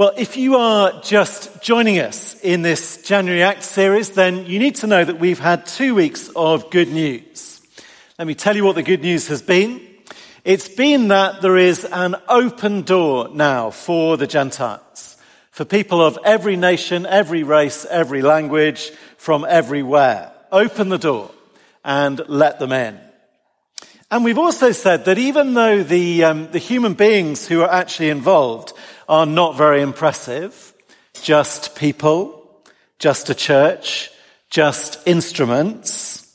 Well, 0.00 0.14
if 0.16 0.38
you 0.38 0.56
are 0.56 1.02
just 1.02 1.60
joining 1.60 1.98
us 1.98 2.34
in 2.40 2.62
this 2.62 3.02
January 3.02 3.42
Act 3.42 3.62
series, 3.62 4.12
then 4.12 4.46
you 4.46 4.58
need 4.58 4.76
to 4.76 4.86
know 4.86 5.04
that 5.04 5.20
we've 5.20 5.38
had 5.38 5.66
two 5.66 5.94
weeks 5.94 6.30
of 6.34 6.70
good 6.70 6.88
news. 6.88 7.60
Let 8.18 8.26
me 8.26 8.34
tell 8.34 8.56
you 8.56 8.64
what 8.64 8.76
the 8.76 8.82
good 8.82 9.02
news 9.02 9.28
has 9.28 9.42
been. 9.42 9.78
It's 10.42 10.70
been 10.70 11.08
that 11.08 11.42
there 11.42 11.58
is 11.58 11.84
an 11.84 12.16
open 12.30 12.80
door 12.80 13.28
now 13.28 13.68
for 13.68 14.16
the 14.16 14.26
Gentiles, 14.26 15.18
for 15.50 15.66
people 15.66 16.00
of 16.00 16.18
every 16.24 16.56
nation, 16.56 17.04
every 17.04 17.42
race, 17.42 17.84
every 17.84 18.22
language, 18.22 18.92
from 19.18 19.44
everywhere. 19.46 20.32
Open 20.50 20.88
the 20.88 20.96
door 20.96 21.30
and 21.84 22.26
let 22.26 22.58
them 22.58 22.72
in. 22.72 22.98
And 24.10 24.24
we've 24.24 24.38
also 24.38 24.72
said 24.72 25.04
that 25.04 25.18
even 25.18 25.52
though 25.52 25.82
the, 25.82 26.24
um, 26.24 26.50
the 26.52 26.58
human 26.58 26.94
beings 26.94 27.46
who 27.46 27.60
are 27.60 27.70
actually 27.70 28.08
involved 28.08 28.72
are 29.10 29.26
not 29.26 29.56
very 29.56 29.82
impressive, 29.82 30.72
just 31.20 31.74
people, 31.74 32.62
just 33.00 33.28
a 33.28 33.34
church, 33.34 34.10
just 34.48 35.06
instruments, 35.06 36.32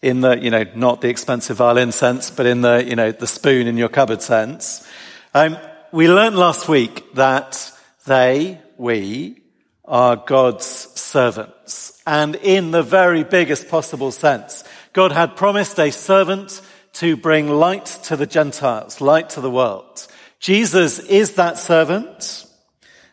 in 0.00 0.20
the, 0.20 0.38
you 0.38 0.50
know, 0.50 0.64
not 0.76 1.00
the 1.00 1.08
expensive 1.08 1.56
violin 1.56 1.90
sense, 1.90 2.30
but 2.30 2.46
in 2.46 2.60
the, 2.60 2.84
you 2.86 2.94
know, 2.94 3.10
the 3.10 3.26
spoon 3.26 3.66
in 3.66 3.76
your 3.76 3.88
cupboard 3.88 4.22
sense. 4.22 4.86
Um, 5.32 5.56
we 5.90 6.08
learned 6.08 6.36
last 6.36 6.68
week 6.68 7.14
that 7.14 7.72
they, 8.06 8.60
we, 8.76 9.42
are 9.84 10.16
God's 10.16 10.66
servants. 10.66 12.00
And 12.06 12.36
in 12.36 12.70
the 12.70 12.82
very 12.82 13.24
biggest 13.24 13.68
possible 13.68 14.12
sense, 14.12 14.62
God 14.92 15.10
had 15.10 15.36
promised 15.36 15.80
a 15.80 15.90
servant 15.90 16.60
to 16.94 17.16
bring 17.16 17.48
light 17.48 17.86
to 18.04 18.16
the 18.16 18.26
Gentiles, 18.26 19.00
light 19.00 19.30
to 19.30 19.40
the 19.40 19.50
world. 19.50 20.06
Jesus 20.44 20.98
is 20.98 21.36
that 21.36 21.56
servant, 21.56 22.44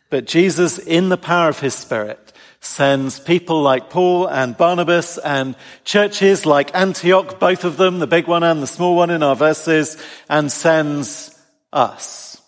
but 0.10 0.28
Jesus, 0.28 0.78
in 0.78 1.08
the 1.08 1.16
power 1.16 1.48
of 1.48 1.62
his 1.62 1.74
Spirit, 1.74 2.34
sends 2.60 3.22
people 3.22 3.62
like 3.62 3.90
Paul 3.90 4.28
and 4.28 4.58
Barnabas 4.58 5.18
and 5.18 5.56
churches 5.86 6.46
like 6.46 6.76
Antioch, 6.76 7.40
both 7.40 7.64
of 7.64 7.78
them, 7.78 8.00
the 8.00 8.06
big 8.06 8.28
one 8.28 8.44
and 8.44 8.62
the 8.62 8.68
small 8.68 8.98
one 8.98 9.10
in 9.10 9.24
our 9.24 9.38
verses, 9.38 9.96
and 10.28 10.52
sends 10.52 11.34
us 11.72 12.42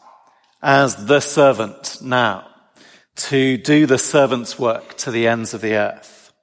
as 0.62 1.06
the 1.06 1.22
servant 1.22 2.00
now 2.02 2.46
to 3.16 3.56
do 3.56 3.86
the 3.86 3.98
servant's 3.98 4.60
work 4.60 4.98
to 4.98 5.12
the 5.12 5.30
ends 5.30 5.54
of 5.54 5.62
the 5.62 5.76
earth. 5.76 6.34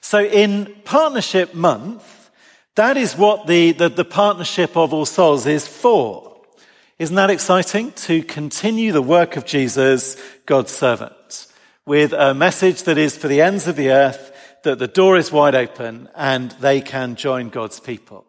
So 0.00 0.24
in 0.24 0.74
Partnership 0.84 1.54
Month, 1.54 2.30
that 2.74 2.96
is 2.96 3.16
what 3.16 3.46
the, 3.46 3.70
the, 3.70 3.88
the, 3.88 4.04
partnership 4.04 4.76
of 4.76 4.92
all 4.92 5.06
souls 5.06 5.46
is 5.46 5.68
for. 5.68 6.27
Isn't 6.98 7.14
that 7.14 7.30
exciting? 7.30 7.92
To 7.92 8.24
continue 8.24 8.90
the 8.90 9.00
work 9.00 9.36
of 9.36 9.46
Jesus, 9.46 10.16
God's 10.46 10.72
servant, 10.72 11.46
with 11.86 12.12
a 12.12 12.34
message 12.34 12.82
that 12.84 12.98
is 12.98 13.16
for 13.16 13.28
the 13.28 13.40
ends 13.40 13.68
of 13.68 13.76
the 13.76 13.90
earth, 13.90 14.32
that 14.64 14.80
the 14.80 14.88
door 14.88 15.16
is 15.16 15.30
wide 15.30 15.54
open 15.54 16.08
and 16.16 16.50
they 16.60 16.80
can 16.80 17.14
join 17.14 17.50
God's 17.50 17.78
people. 17.78 18.26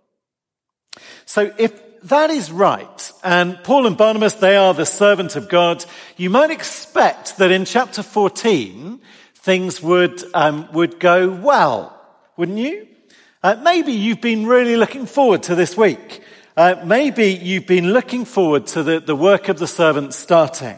So 1.26 1.52
if 1.58 1.82
that 2.04 2.30
is 2.30 2.52
right, 2.52 3.12
and 3.24 3.58
Paul 3.64 3.88
and 3.88 3.98
Barnabas, 3.98 4.36
they 4.36 4.56
are 4.56 4.76
the 4.76 4.86
servant 4.86 5.36
of 5.36 5.50
God, 5.50 5.84
you 6.16 6.30
might 6.30 6.52
expect 6.52 7.38
that 7.38 7.50
in 7.50 7.66
chapter 7.66 8.04
14, 8.04 9.02
things 9.34 9.82
would, 9.82 10.24
um, 10.36 10.72
would 10.74 11.00
go 11.00 11.28
well, 11.28 12.00
wouldn't 12.38 12.60
you? 12.60 12.88
Uh, 13.42 13.56
maybe 13.64 13.94
you've 13.94 14.22
been 14.22 14.46
really 14.46 14.76
looking 14.76 15.08
forward 15.08 15.42
to 15.44 15.56
this 15.56 15.76
week. 15.76 16.22
Uh, 16.60 16.76
maybe 16.84 17.28
you've 17.28 17.66
been 17.66 17.94
looking 17.94 18.26
forward 18.26 18.68
to 18.68 18.84
the, 18.84 19.00
the 19.00 19.16
work 19.16 19.48
of 19.48 19.58
the 19.60 19.66
servant 19.66 20.14
starting, 20.14 20.78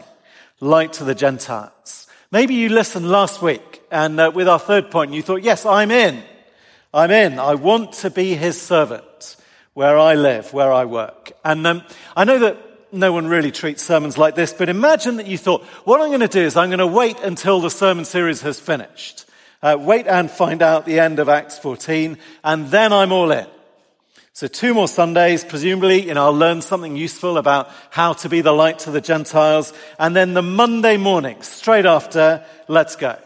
light 0.60 0.92
to 0.92 1.02
the 1.02 1.12
Gentiles. 1.12 2.06
Maybe 2.30 2.54
you 2.54 2.68
listened 2.68 3.10
last 3.10 3.42
week 3.42 3.82
and 3.90 4.20
uh, 4.20 4.30
with 4.32 4.46
our 4.46 4.60
third 4.60 4.92
point, 4.92 5.12
you 5.12 5.22
thought, 5.22 5.42
yes, 5.42 5.66
I'm 5.66 5.90
in. 5.90 6.22
I'm 6.94 7.10
in. 7.10 7.40
I 7.40 7.56
want 7.56 7.94
to 7.94 8.10
be 8.10 8.36
his 8.36 8.62
servant 8.62 9.34
where 9.74 9.98
I 9.98 10.14
live, 10.14 10.52
where 10.52 10.72
I 10.72 10.84
work. 10.84 11.32
And 11.44 11.66
um, 11.66 11.82
I 12.16 12.22
know 12.22 12.38
that 12.38 12.58
no 12.92 13.12
one 13.12 13.26
really 13.26 13.50
treats 13.50 13.82
sermons 13.82 14.16
like 14.16 14.36
this, 14.36 14.52
but 14.52 14.68
imagine 14.68 15.16
that 15.16 15.26
you 15.26 15.36
thought, 15.36 15.64
what 15.82 16.00
I'm 16.00 16.10
going 16.10 16.20
to 16.20 16.28
do 16.28 16.42
is 16.42 16.56
I'm 16.56 16.70
going 16.70 16.78
to 16.78 16.86
wait 16.86 17.18
until 17.24 17.60
the 17.60 17.70
sermon 17.70 18.04
series 18.04 18.42
has 18.42 18.60
finished. 18.60 19.24
Uh, 19.60 19.76
wait 19.80 20.06
and 20.06 20.30
find 20.30 20.62
out 20.62 20.86
the 20.86 21.00
end 21.00 21.18
of 21.18 21.28
Acts 21.28 21.58
14, 21.58 22.18
and 22.44 22.68
then 22.68 22.92
I'm 22.92 23.10
all 23.10 23.32
in. 23.32 23.48
So 24.42 24.48
two 24.48 24.74
more 24.74 24.88
Sundays, 24.88 25.44
presumably, 25.44 26.10
and 26.10 26.18
I'll 26.18 26.36
learn 26.36 26.62
something 26.62 26.96
useful 26.96 27.38
about 27.38 27.70
how 27.90 28.14
to 28.14 28.28
be 28.28 28.40
the 28.40 28.50
light 28.50 28.80
to 28.80 28.90
the 28.90 29.00
Gentiles. 29.00 29.72
And 30.00 30.16
then 30.16 30.34
the 30.34 30.42
Monday 30.42 30.96
morning, 30.96 31.40
straight 31.42 31.86
after, 31.86 32.44
let's 32.66 32.96
go. 32.96 33.16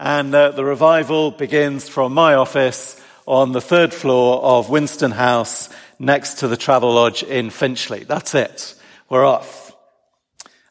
And 0.00 0.34
uh, 0.34 0.52
the 0.52 0.64
revival 0.64 1.32
begins 1.32 1.86
from 1.86 2.14
my 2.14 2.32
office 2.32 2.98
on 3.26 3.52
the 3.52 3.60
third 3.60 3.92
floor 3.92 4.42
of 4.42 4.70
Winston 4.70 5.10
House 5.10 5.68
next 5.98 6.38
to 6.38 6.48
the 6.48 6.56
Travelodge 6.56 7.22
in 7.28 7.50
Finchley. 7.50 8.04
That's 8.04 8.34
it. 8.34 8.74
We're 9.10 9.26
off. 9.26 9.76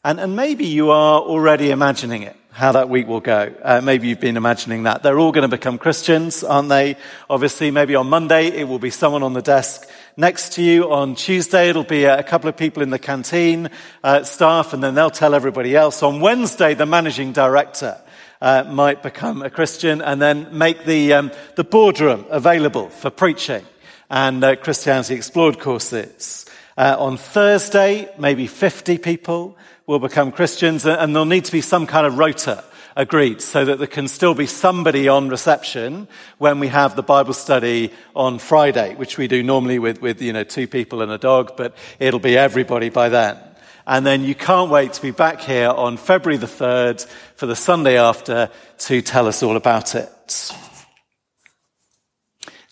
And, 0.02 0.18
and 0.18 0.34
maybe 0.34 0.66
you 0.66 0.90
are 0.90 1.20
already 1.20 1.70
imagining 1.70 2.24
it 2.24 2.36
how 2.58 2.72
that 2.72 2.88
week 2.88 3.06
will 3.06 3.20
go. 3.20 3.54
Uh, 3.62 3.80
maybe 3.80 4.08
you've 4.08 4.18
been 4.18 4.36
imagining 4.36 4.82
that. 4.82 5.04
They're 5.04 5.16
all 5.16 5.30
going 5.30 5.48
to 5.48 5.56
become 5.56 5.78
Christians, 5.78 6.42
aren't 6.42 6.68
they? 6.68 6.96
Obviously, 7.30 7.70
maybe 7.70 7.94
on 7.94 8.08
Monday 8.08 8.48
it 8.48 8.66
will 8.66 8.80
be 8.80 8.90
someone 8.90 9.22
on 9.22 9.32
the 9.32 9.40
desk 9.40 9.88
next 10.16 10.54
to 10.54 10.62
you. 10.64 10.90
On 10.90 11.14
Tuesday 11.14 11.68
it'll 11.68 11.84
be 11.84 12.02
a 12.02 12.24
couple 12.24 12.48
of 12.48 12.56
people 12.56 12.82
in 12.82 12.90
the 12.90 12.98
canteen, 12.98 13.70
uh, 14.02 14.24
staff, 14.24 14.72
and 14.72 14.82
then 14.82 14.96
they'll 14.96 15.08
tell 15.08 15.36
everybody 15.36 15.76
else. 15.76 16.02
On 16.02 16.20
Wednesday, 16.20 16.74
the 16.74 16.84
managing 16.84 17.32
director 17.32 17.96
uh, 18.42 18.64
might 18.64 19.04
become 19.04 19.40
a 19.42 19.50
Christian 19.50 20.02
and 20.02 20.20
then 20.20 20.48
make 20.50 20.84
the, 20.84 21.12
um, 21.12 21.30
the 21.54 21.62
boardroom 21.62 22.26
available 22.28 22.88
for 22.88 23.08
preaching 23.08 23.64
and 24.10 24.42
uh, 24.42 24.56
Christianity 24.56 25.14
Explored 25.14 25.60
courses. 25.60 26.44
Uh, 26.76 26.96
on 26.98 27.18
Thursday, 27.18 28.08
maybe 28.18 28.48
50 28.48 28.98
people 28.98 29.56
will 29.88 29.98
become 29.98 30.30
Christians, 30.30 30.84
and 30.84 31.14
there'll 31.14 31.24
need 31.24 31.46
to 31.46 31.52
be 31.52 31.62
some 31.62 31.86
kind 31.86 32.06
of 32.06 32.18
rota 32.18 32.62
agreed 32.94 33.40
so 33.40 33.64
that 33.64 33.78
there 33.78 33.86
can 33.86 34.06
still 34.06 34.34
be 34.34 34.44
somebody 34.44 35.08
on 35.08 35.30
reception 35.30 36.06
when 36.36 36.60
we 36.60 36.68
have 36.68 36.94
the 36.94 37.02
Bible 37.02 37.32
study 37.32 37.90
on 38.14 38.38
Friday, 38.38 38.94
which 38.96 39.16
we 39.16 39.28
do 39.28 39.42
normally 39.42 39.78
with, 39.78 40.02
with 40.02 40.20
you 40.20 40.34
know, 40.34 40.44
two 40.44 40.68
people 40.68 41.00
and 41.00 41.10
a 41.10 41.16
dog, 41.16 41.56
but 41.56 41.74
it'll 41.98 42.20
be 42.20 42.36
everybody 42.36 42.90
by 42.90 43.08
then. 43.08 43.38
And 43.86 44.04
then 44.04 44.24
you 44.24 44.34
can't 44.34 44.70
wait 44.70 44.92
to 44.92 45.00
be 45.00 45.10
back 45.10 45.40
here 45.40 45.70
on 45.70 45.96
February 45.96 46.36
the 46.36 46.46
3rd 46.46 47.06
for 47.36 47.46
the 47.46 47.56
Sunday 47.56 47.96
after 47.96 48.50
to 48.80 49.00
tell 49.00 49.26
us 49.26 49.42
all 49.42 49.56
about 49.56 49.94
it. 49.94 50.52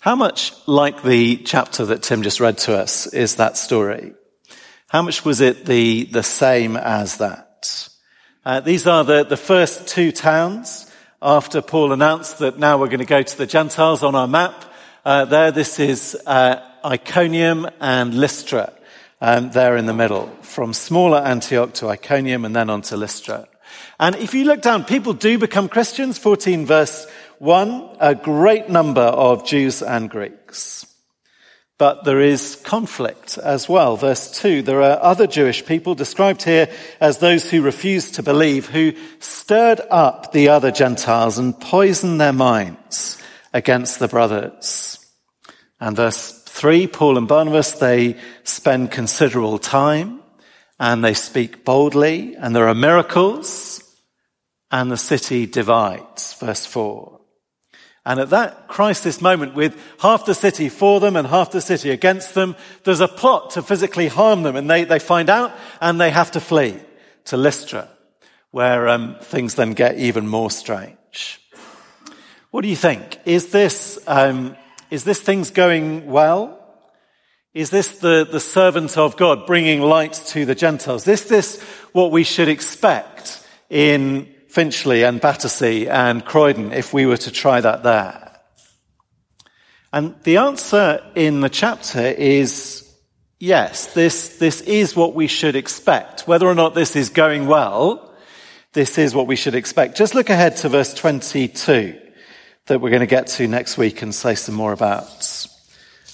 How 0.00 0.16
much 0.16 0.53
like 0.69 1.03
the 1.03 1.38
chapter 1.38 1.87
that 1.87 2.03
Tim 2.03 2.22
just 2.22 2.41
read 2.41 2.59
to 2.59 2.77
us 2.77 3.06
is 3.06 3.37
that 3.37 3.56
story? 3.56 4.12
How 4.88 5.02
much 5.02 5.24
was 5.24 5.41
it 5.41 5.66
the, 5.66 6.04
the 6.04 6.22
same 6.22 6.76
as 6.76 7.19
that? 7.19 7.88
Uh, 8.44 8.60
these 8.60 8.86
are 8.86 9.02
the, 9.02 9.24
the 9.24 9.36
first 9.36 9.88
two 9.88 10.12
towns 10.12 10.88
after 11.20 11.60
Paul 11.60 11.92
announced 11.92 12.38
that 12.38 12.60
now 12.60 12.78
we're 12.78 12.86
going 12.86 13.00
to 13.00 13.04
go 13.04 13.20
to 13.20 13.38
the 13.38 13.47
Gentiles 13.47 14.04
on 14.04 14.14
our 14.14 14.28
map. 14.28 14.64
Uh, 15.04 15.24
there, 15.24 15.50
this 15.50 15.80
is 15.80 16.16
uh, 16.24 16.62
Iconium 16.84 17.69
and 17.80 18.14
Lystra. 18.14 18.72
Um, 19.20 19.50
there 19.50 19.76
in 19.76 19.86
the 19.86 19.94
middle, 19.94 20.28
from 20.42 20.72
smaller 20.72 21.18
Antioch 21.18 21.72
to 21.74 21.88
Iconium 21.88 22.44
and 22.44 22.54
then 22.54 22.70
on 22.70 22.82
to 22.82 22.97
Lystra. 22.97 23.48
And 23.98 24.14
if 24.16 24.34
you 24.34 24.44
look 24.44 24.60
down, 24.60 24.84
people 24.84 25.14
do 25.14 25.38
become 25.38 25.68
Christians. 25.68 26.18
14 26.18 26.66
verse 26.66 27.08
1, 27.38 27.97
a 27.98 28.14
great 28.14 28.68
number 28.68 29.00
of 29.00 29.44
Jews 29.47 29.82
and 29.82 30.08
Greeks. 30.08 30.86
But 31.78 32.04
there 32.04 32.22
is 32.22 32.56
conflict 32.64 33.37
as 33.37 33.69
well. 33.69 33.97
Verse 33.97 34.31
2, 34.41 34.62
there 34.62 34.81
are 34.81 35.03
other 35.03 35.26
Jewish 35.26 35.64
people 35.66 35.94
described 35.94 36.42
here 36.42 36.70
as 37.00 37.19
those 37.19 37.50
who 37.50 37.60
refused 37.60 38.14
to 38.14 38.22
believe, 38.22 38.69
who 38.69 38.94
stirred 39.19 39.83
up 39.91 40.33
the 40.33 40.48
other 40.48 40.71
Gentiles 40.71 41.39
and 41.39 41.59
poisoned 41.60 42.18
their 42.18 42.33
minds 42.33 43.22
against 43.53 43.98
the 43.98 44.09
brothers. 44.09 44.98
And 45.78 45.97
verse 45.97 46.42
3, 46.45 46.86
Paul 46.86 47.18
and 47.18 47.28
Barnabas, 47.28 47.72
they 47.72 48.16
spend 48.42 48.91
considerable 48.91 49.59
time 49.59 50.22
and 50.80 51.04
they 51.04 51.15
speak 51.15 51.62
boldly 51.62 52.36
and 52.36 52.56
there 52.56 52.68
are 52.68 52.74
miracles 52.74 53.83
and 54.71 54.91
the 54.91 54.97
city 54.97 55.45
divides. 55.45 56.33
Verse 56.34 56.65
4. 56.65 57.16
And 58.06 58.20
at 58.20 58.30
that 58.30 58.68
crisis 58.68 59.20
moment, 59.20 59.56
with 59.56 59.76
half 59.98 60.26
the 60.26 60.34
city 60.34 60.68
for 60.68 61.00
them 61.00 61.16
and 61.16 61.26
half 61.26 61.50
the 61.50 61.60
city 61.60 61.91
against 61.91 62.34
them, 62.34 62.54
there's 62.84 63.00
a 63.00 63.08
plot 63.08 63.50
to 63.50 63.62
physically 63.62 64.06
harm 64.06 64.44
them. 64.44 64.54
And 64.54 64.70
they, 64.70 64.84
they 64.84 65.00
find 65.00 65.28
out 65.28 65.53
and 65.80 66.00
they 66.00 66.10
have 66.10 66.30
to 66.30 66.41
flee 66.41 66.78
to 67.24 67.36
Lystra, 67.36 67.88
where 68.53 68.88
um, 68.88 69.16
things 69.20 69.56
then 69.56 69.72
get 69.72 69.98
even 69.98 70.28
more 70.28 70.53
strange. 70.53 71.41
What 72.53 72.62
do 72.62 72.68
you 72.68 72.76
think? 72.76 73.18
Is 73.24 73.48
this, 73.48 73.98
um, 74.06 74.56
is 74.88 75.02
this 75.02 75.20
things 75.20 75.50
going 75.50 76.06
well? 76.06 76.62
Is 77.54 77.70
this 77.70 77.98
the, 77.98 78.24
the 78.30 78.38
servant 78.38 78.97
of 78.97 79.16
God 79.16 79.47
bringing 79.47 79.80
light 79.80 80.12
to 80.28 80.44
the 80.44 80.54
Gentiles? 80.54 81.09
Is 81.09 81.24
this 81.24 81.60
what 81.91 82.12
we 82.12 82.22
should 82.22 82.48
expect 82.48 83.44
in 83.68 84.32
Finchley 84.56 85.04
and 85.04 85.20
Battersea 85.20 85.86
and 85.86 86.24
Croydon 86.24 86.72
if 86.72 86.94
we 86.94 87.04
were 87.04 87.18
to 87.18 87.30
try 87.30 87.60
that 87.60 87.82
there? 87.82 88.41
And 89.92 90.14
the 90.22 90.38
answer 90.38 91.04
in 91.14 91.42
the 91.42 91.50
chapter 91.50 92.00
is 92.00 92.91
yes, 93.38 93.92
this, 93.92 94.38
this 94.38 94.62
is 94.62 94.97
what 94.97 95.14
we 95.14 95.26
should 95.26 95.56
expect. 95.56 96.26
Whether 96.26 96.47
or 96.47 96.54
not 96.54 96.74
this 96.74 96.97
is 96.97 97.10
going 97.10 97.48
well, 97.48 98.14
this 98.72 98.97
is 98.97 99.14
what 99.14 99.26
we 99.26 99.36
should 99.36 99.54
expect. 99.54 99.98
Just 99.98 100.14
look 100.14 100.30
ahead 100.30 100.56
to 100.56 100.70
verse 100.70 100.94
22 100.94 102.00
that 102.64 102.80
we're 102.80 102.88
going 102.88 103.00
to 103.00 103.06
get 103.06 103.26
to 103.26 103.47
next 103.47 103.76
week 103.76 104.00
and 104.00 104.14
say 104.14 104.34
some 104.34 104.54
more 104.54 104.72
about. 104.72 105.47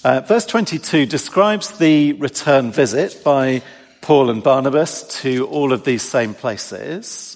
Uh, 0.03 0.19
verse 0.19 0.45
22 0.45 1.05
describes 1.05 1.77
the 1.77 2.11
return 2.11 2.73
visit 2.73 3.23
by 3.23 3.61
Paul 4.01 4.29
and 4.29 4.43
Barnabas 4.43 5.21
to 5.21 5.47
all 5.47 5.71
of 5.71 5.85
these 5.85 6.01
same 6.01 6.33
places. 6.33 7.32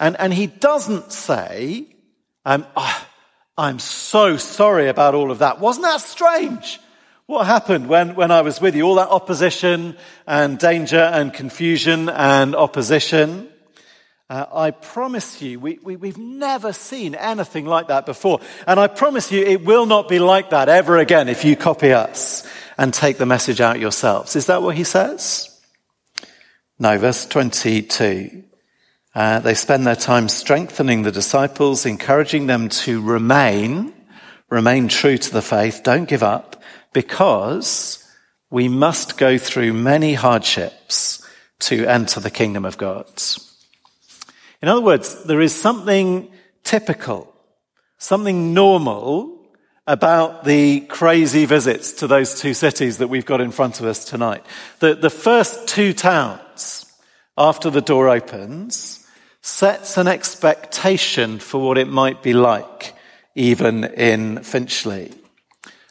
And, 0.00 0.18
and 0.18 0.32
he 0.32 0.46
doesn't 0.46 1.12
say, 1.12 1.86
um, 2.46 2.66
oh, 2.74 3.06
I'm 3.58 3.78
so 3.78 4.38
sorry 4.38 4.88
about 4.88 5.14
all 5.14 5.30
of 5.30 5.40
that. 5.40 5.60
Wasn't 5.60 5.84
that 5.84 6.00
strange? 6.00 6.80
What 7.26 7.46
happened 7.46 7.86
when, 7.86 8.14
when 8.14 8.30
I 8.30 8.40
was 8.40 8.60
with 8.60 8.74
you? 8.74 8.84
All 8.84 8.94
that 8.94 9.10
opposition 9.10 9.96
and 10.26 10.58
danger 10.58 10.98
and 10.98 11.32
confusion 11.32 12.08
and 12.08 12.56
opposition. 12.56 13.48
Uh, 14.30 14.46
I 14.52 14.70
promise 14.70 15.42
you, 15.42 15.60
we, 15.60 15.78
we, 15.82 15.96
we've 15.96 16.18
never 16.18 16.72
seen 16.72 17.14
anything 17.14 17.66
like 17.66 17.88
that 17.88 18.06
before. 18.06 18.40
And 18.66 18.80
I 18.80 18.86
promise 18.86 19.30
you, 19.30 19.44
it 19.44 19.64
will 19.64 19.86
not 19.86 20.08
be 20.08 20.18
like 20.18 20.50
that 20.50 20.68
ever 20.68 20.96
again 20.96 21.28
if 21.28 21.44
you 21.44 21.56
copy 21.56 21.92
us 21.92 22.48
and 22.78 22.94
take 22.94 23.18
the 23.18 23.26
message 23.26 23.60
out 23.60 23.78
yourselves. 23.78 24.34
Is 24.34 24.46
that 24.46 24.62
what 24.62 24.76
he 24.76 24.84
says? 24.84 25.60
No, 26.78 26.96
verse 26.96 27.26
22. 27.26 28.44
Uh, 29.14 29.40
they 29.40 29.54
spend 29.54 29.86
their 29.86 29.96
time 29.96 30.28
strengthening 30.28 31.02
the 31.02 31.10
disciples, 31.10 31.84
encouraging 31.84 32.46
them 32.46 32.68
to 32.68 33.02
remain, 33.02 33.92
remain 34.48 34.86
true 34.88 35.18
to 35.18 35.32
the 35.32 35.42
faith, 35.42 35.80
don't 35.82 36.08
give 36.08 36.22
up, 36.22 36.62
because 36.92 38.06
we 38.50 38.68
must 38.68 39.18
go 39.18 39.36
through 39.36 39.72
many 39.72 40.14
hardships 40.14 41.26
to 41.58 41.84
enter 41.86 42.20
the 42.20 42.30
kingdom 42.30 42.64
of 42.64 42.78
God. 42.78 43.06
In 44.62 44.68
other 44.68 44.80
words, 44.80 45.24
there 45.24 45.40
is 45.40 45.54
something 45.54 46.30
typical, 46.62 47.32
something 47.98 48.54
normal 48.54 49.38
about 49.86 50.44
the 50.44 50.80
crazy 50.82 51.46
visits 51.46 51.92
to 51.94 52.06
those 52.06 52.40
two 52.40 52.54
cities 52.54 52.98
that 52.98 53.08
we've 53.08 53.26
got 53.26 53.40
in 53.40 53.50
front 53.50 53.80
of 53.80 53.86
us 53.86 54.04
tonight. 54.04 54.44
The, 54.78 54.94
the 54.94 55.10
first 55.10 55.66
two 55.66 55.92
towns 55.92 56.86
after 57.40 57.70
the 57.70 57.80
door 57.80 58.10
opens 58.10 59.06
sets 59.40 59.96
an 59.96 60.06
expectation 60.06 61.38
for 61.38 61.58
what 61.58 61.78
it 61.78 61.88
might 61.88 62.22
be 62.22 62.34
like 62.34 62.94
even 63.34 63.84
in 63.84 64.42
Finchley. 64.42 65.10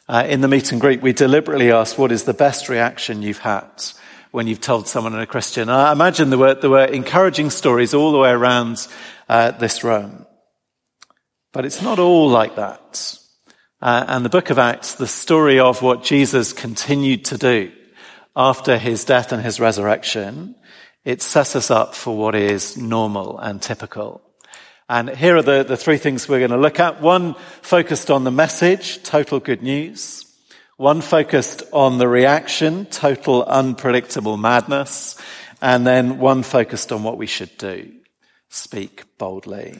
Uh, 0.08 0.24
in 0.28 0.40
the 0.42 0.48
meet 0.48 0.70
and 0.70 0.80
greet, 0.80 1.02
we 1.02 1.12
deliberately 1.12 1.72
asked 1.72 1.98
what 1.98 2.12
is 2.12 2.22
the 2.22 2.34
best 2.34 2.68
reaction 2.68 3.22
you've 3.22 3.38
had 3.38 3.82
when 4.30 4.46
you've 4.46 4.60
told 4.60 4.86
someone 4.86 5.18
a 5.18 5.26
Christian. 5.26 5.68
I 5.68 5.90
imagine 5.90 6.30
there 6.30 6.38
were, 6.38 6.54
there 6.54 6.70
were 6.70 6.84
encouraging 6.84 7.50
stories 7.50 7.94
all 7.94 8.12
the 8.12 8.18
way 8.18 8.30
around 8.30 8.86
uh, 9.28 9.50
this 9.50 9.82
room. 9.82 10.26
But 11.52 11.64
it's 11.64 11.82
not 11.82 11.98
all 11.98 12.28
like 12.28 12.54
that. 12.54 13.18
Uh, 13.82 14.04
and 14.06 14.24
the 14.24 14.28
book 14.28 14.50
of 14.50 14.58
Acts, 14.58 14.94
the 14.94 15.08
story 15.08 15.58
of 15.58 15.82
what 15.82 16.04
Jesus 16.04 16.52
continued 16.52 17.24
to 17.26 17.38
do 17.38 17.72
after 18.36 18.78
his 18.78 19.04
death 19.04 19.32
and 19.32 19.42
his 19.42 19.58
resurrection, 19.58 20.54
it 21.04 21.22
sets 21.22 21.56
us 21.56 21.70
up 21.70 21.94
for 21.94 22.16
what 22.16 22.34
is 22.34 22.76
normal 22.76 23.38
and 23.38 23.60
typical. 23.60 24.20
And 24.88 25.08
here 25.08 25.36
are 25.36 25.42
the, 25.42 25.62
the 25.62 25.76
three 25.76 25.98
things 25.98 26.28
we're 26.28 26.40
going 26.40 26.50
to 26.50 26.56
look 26.56 26.80
at. 26.80 27.00
One 27.00 27.34
focused 27.62 28.10
on 28.10 28.24
the 28.24 28.30
message, 28.32 29.02
total 29.02 29.38
good 29.38 29.62
news. 29.62 30.26
One 30.76 31.00
focused 31.00 31.62
on 31.72 31.98
the 31.98 32.08
reaction, 32.08 32.86
total 32.86 33.44
unpredictable 33.44 34.36
madness. 34.36 35.16
And 35.62 35.86
then 35.86 36.18
one 36.18 36.42
focused 36.42 36.90
on 36.90 37.02
what 37.02 37.18
we 37.18 37.26
should 37.26 37.56
do, 37.56 37.92
speak 38.48 39.04
boldly. 39.16 39.78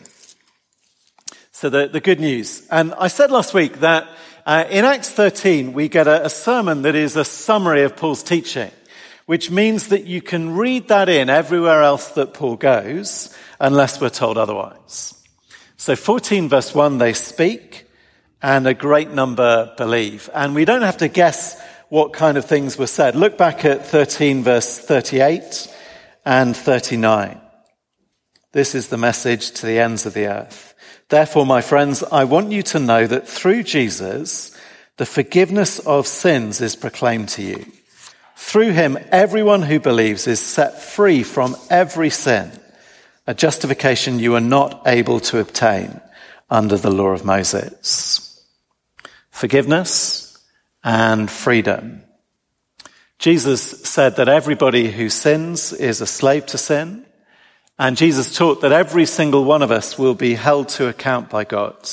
So 1.50 1.69
the, 1.70 1.88
the 1.88 2.00
good 2.00 2.20
news. 2.20 2.66
And 2.70 2.94
I 2.94 3.08
said 3.08 3.31
last 3.31 3.52
week 3.52 3.81
that 3.81 4.08
uh, 4.46 4.64
in 4.70 4.84
Acts 4.84 5.11
13, 5.11 5.73
we 5.73 5.88
get 5.88 6.06
a, 6.06 6.26
a 6.26 6.31
sermon 6.31 6.82
that 6.82 6.94
is 6.94 7.16
a 7.16 7.25
summary 7.25 7.82
of 7.82 7.96
Paul's 7.96 8.23
teaching, 8.23 8.70
which 9.31 9.49
means 9.49 9.87
that 9.91 10.06
you 10.06 10.21
can 10.21 10.56
read 10.56 10.88
that 10.88 11.09
in 11.09 11.31
everywhere 11.31 11.85
else 11.85 12.09
that 12.09 12.35
Paul 12.35 12.56
goes, 12.56 13.32
unless 13.61 14.00
we're 14.00 14.11
told 14.11 14.37
otherwise. 14.37 15.15
So 15.77 15.94
14 15.94 16.49
verse 16.49 16.75
1, 16.75 16.99
they 16.99 17.12
speak 17.12 17.87
and 18.43 18.67
a 18.67 18.75
great 18.75 19.11
number 19.11 19.73
believe. 19.77 20.29
And 20.35 20.53
we 20.53 20.65
don't 20.65 20.82
have 20.82 20.97
to 20.97 21.06
guess 21.06 21.62
what 21.91 22.12
kind 22.12 22.38
of 22.38 22.44
things 22.44 22.77
were 22.77 22.88
said. 22.88 23.15
Look 23.15 23.38
back 23.38 23.65
at 23.65 23.87
13 23.87 24.43
verse 24.43 24.81
38 24.81 25.73
and 26.25 26.56
39. 26.56 27.41
This 28.50 28.75
is 28.75 28.88
the 28.88 28.99
message 28.99 29.53
to 29.53 29.67
the 29.67 29.79
ends 29.79 30.06
of 30.06 30.15
the 30.15 30.26
earth. 30.26 30.75
Therefore, 31.09 31.47
my 31.47 31.61
friends, 31.61 32.03
I 32.03 32.25
want 32.25 32.50
you 32.50 32.65
to 32.65 32.81
know 32.81 33.06
that 33.06 33.29
through 33.29 33.62
Jesus, 33.62 34.50
the 34.97 35.06
forgiveness 35.06 35.79
of 35.79 36.09
sins 36.09 36.61
is 36.61 36.75
proclaimed 36.75 37.29
to 37.29 37.43
you. 37.43 37.65
Through 38.42 38.72
him, 38.72 38.98
everyone 39.12 39.62
who 39.62 39.78
believes 39.78 40.26
is 40.26 40.40
set 40.40 40.82
free 40.82 41.22
from 41.22 41.54
every 41.69 42.10
sin, 42.10 42.50
a 43.25 43.32
justification 43.32 44.19
you 44.19 44.34
are 44.34 44.40
not 44.40 44.82
able 44.87 45.20
to 45.20 45.38
obtain 45.38 46.00
under 46.48 46.76
the 46.76 46.90
law 46.90 47.10
of 47.10 47.25
Moses 47.25 48.44
forgiveness 49.31 50.37
and 50.82 51.31
freedom. 51.31 52.02
Jesus 53.19 53.62
said 53.84 54.16
that 54.16 54.28
everybody 54.28 54.90
who 54.90 55.10
sins 55.10 55.72
is 55.72 56.00
a 56.00 56.06
slave 56.06 56.46
to 56.46 56.58
sin. 56.58 57.04
And 57.78 57.96
Jesus 57.96 58.34
taught 58.34 58.62
that 58.62 58.72
every 58.72 59.06
single 59.06 59.44
one 59.44 59.62
of 59.62 59.70
us 59.70 59.96
will 59.96 60.14
be 60.14 60.34
held 60.34 60.70
to 60.70 60.88
account 60.88 61.31
by 61.31 61.44
God 61.44 61.88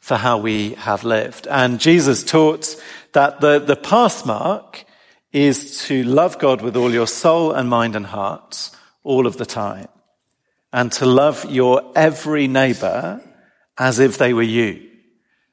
for 0.00 0.16
how 0.16 0.38
we 0.38 0.70
have 0.70 1.04
lived. 1.04 1.46
And 1.46 1.78
Jesus 1.78 2.24
taught 2.24 2.74
that 3.12 3.40
the, 3.40 3.60
the 3.60 3.76
pass 3.76 4.24
mark 4.24 4.86
is 5.32 5.86
to 5.86 6.02
love 6.04 6.38
God 6.38 6.62
with 6.62 6.76
all 6.76 6.92
your 6.92 7.06
soul 7.06 7.52
and 7.52 7.68
mind 7.68 7.96
and 7.96 8.06
heart 8.06 8.70
all 9.04 9.26
of 9.26 9.36
the 9.36 9.46
time. 9.46 9.88
And 10.72 10.92
to 10.92 11.06
love 11.06 11.44
your 11.50 11.92
every 11.96 12.46
neighbor 12.46 13.20
as 13.78 13.98
if 13.98 14.18
they 14.18 14.32
were 14.32 14.42
you 14.42 14.90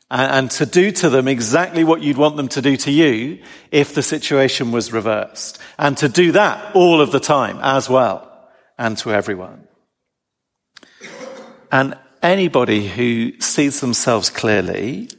and 0.10 0.50
to 0.52 0.66
do 0.66 0.92
to 0.92 1.10
them 1.10 1.28
exactly 1.28 1.84
what 1.84 2.02
you'd 2.02 2.18
want 2.18 2.38
them 2.38 2.48
to 2.48 2.62
do 2.62 2.78
to 2.78 2.92
you 2.92 3.40
if 3.72 3.94
the 3.94 4.04
situation 4.04 4.72
was 4.72 4.94
reversed. 4.94 5.60
And 5.78 5.98
to 5.98 6.08
do 6.08 6.32
that 6.32 6.76
all 6.76 7.02
of 7.02 7.12
the 7.12 7.20
time 7.20 7.60
as 7.62 7.90
well 7.90 8.50
and 8.78 8.98
to 9.00 9.12
everyone. 9.12 9.68
And 11.72 11.98
anybody 12.24 12.88
who 12.88 13.40
sees 13.42 13.82
themselves 13.82 14.30
clearly 14.30 15.10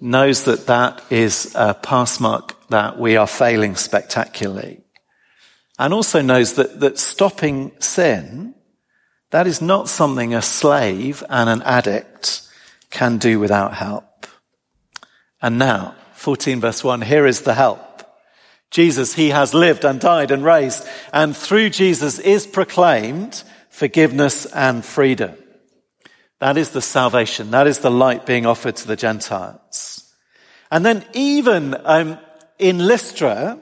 knows 0.00 0.44
that 0.44 0.66
that 0.66 1.02
is 1.10 1.52
a 1.56 1.74
pass 1.74 2.20
mark 2.20 2.54
that 2.70 2.98
we 2.98 3.16
are 3.16 3.26
failing 3.26 3.76
spectacularly. 3.76 4.80
And 5.78 5.94
also 5.94 6.20
knows 6.20 6.54
that, 6.54 6.80
that 6.80 6.98
stopping 6.98 7.72
sin, 7.78 8.54
that 9.30 9.46
is 9.46 9.62
not 9.62 9.88
something 9.88 10.34
a 10.34 10.42
slave 10.42 11.22
and 11.28 11.48
an 11.48 11.62
addict 11.62 12.42
can 12.90 13.18
do 13.18 13.38
without 13.38 13.74
help. 13.74 14.26
And 15.40 15.58
now, 15.58 15.94
14 16.14 16.60
verse 16.60 16.84
1, 16.84 17.02
here 17.02 17.26
is 17.26 17.42
the 17.42 17.54
help. 17.54 17.86
Jesus, 18.70 19.14
he 19.14 19.30
has 19.30 19.54
lived 19.54 19.84
and 19.84 20.00
died 20.00 20.30
and 20.30 20.44
raised, 20.44 20.86
and 21.12 21.36
through 21.36 21.70
Jesus 21.70 22.18
is 22.18 22.46
proclaimed 22.46 23.42
forgiveness 23.68 24.46
and 24.46 24.84
freedom. 24.84 25.34
That 26.38 26.56
is 26.56 26.70
the 26.70 26.82
salvation. 26.82 27.50
That 27.50 27.66
is 27.66 27.80
the 27.80 27.90
light 27.90 28.26
being 28.26 28.46
offered 28.46 28.76
to 28.76 28.86
the 28.86 28.96
Gentiles. 28.96 30.12
And 30.70 30.84
then 30.84 31.04
even 31.12 31.76
um, 31.84 32.18
in 32.60 32.78
Lystra, 32.78 33.58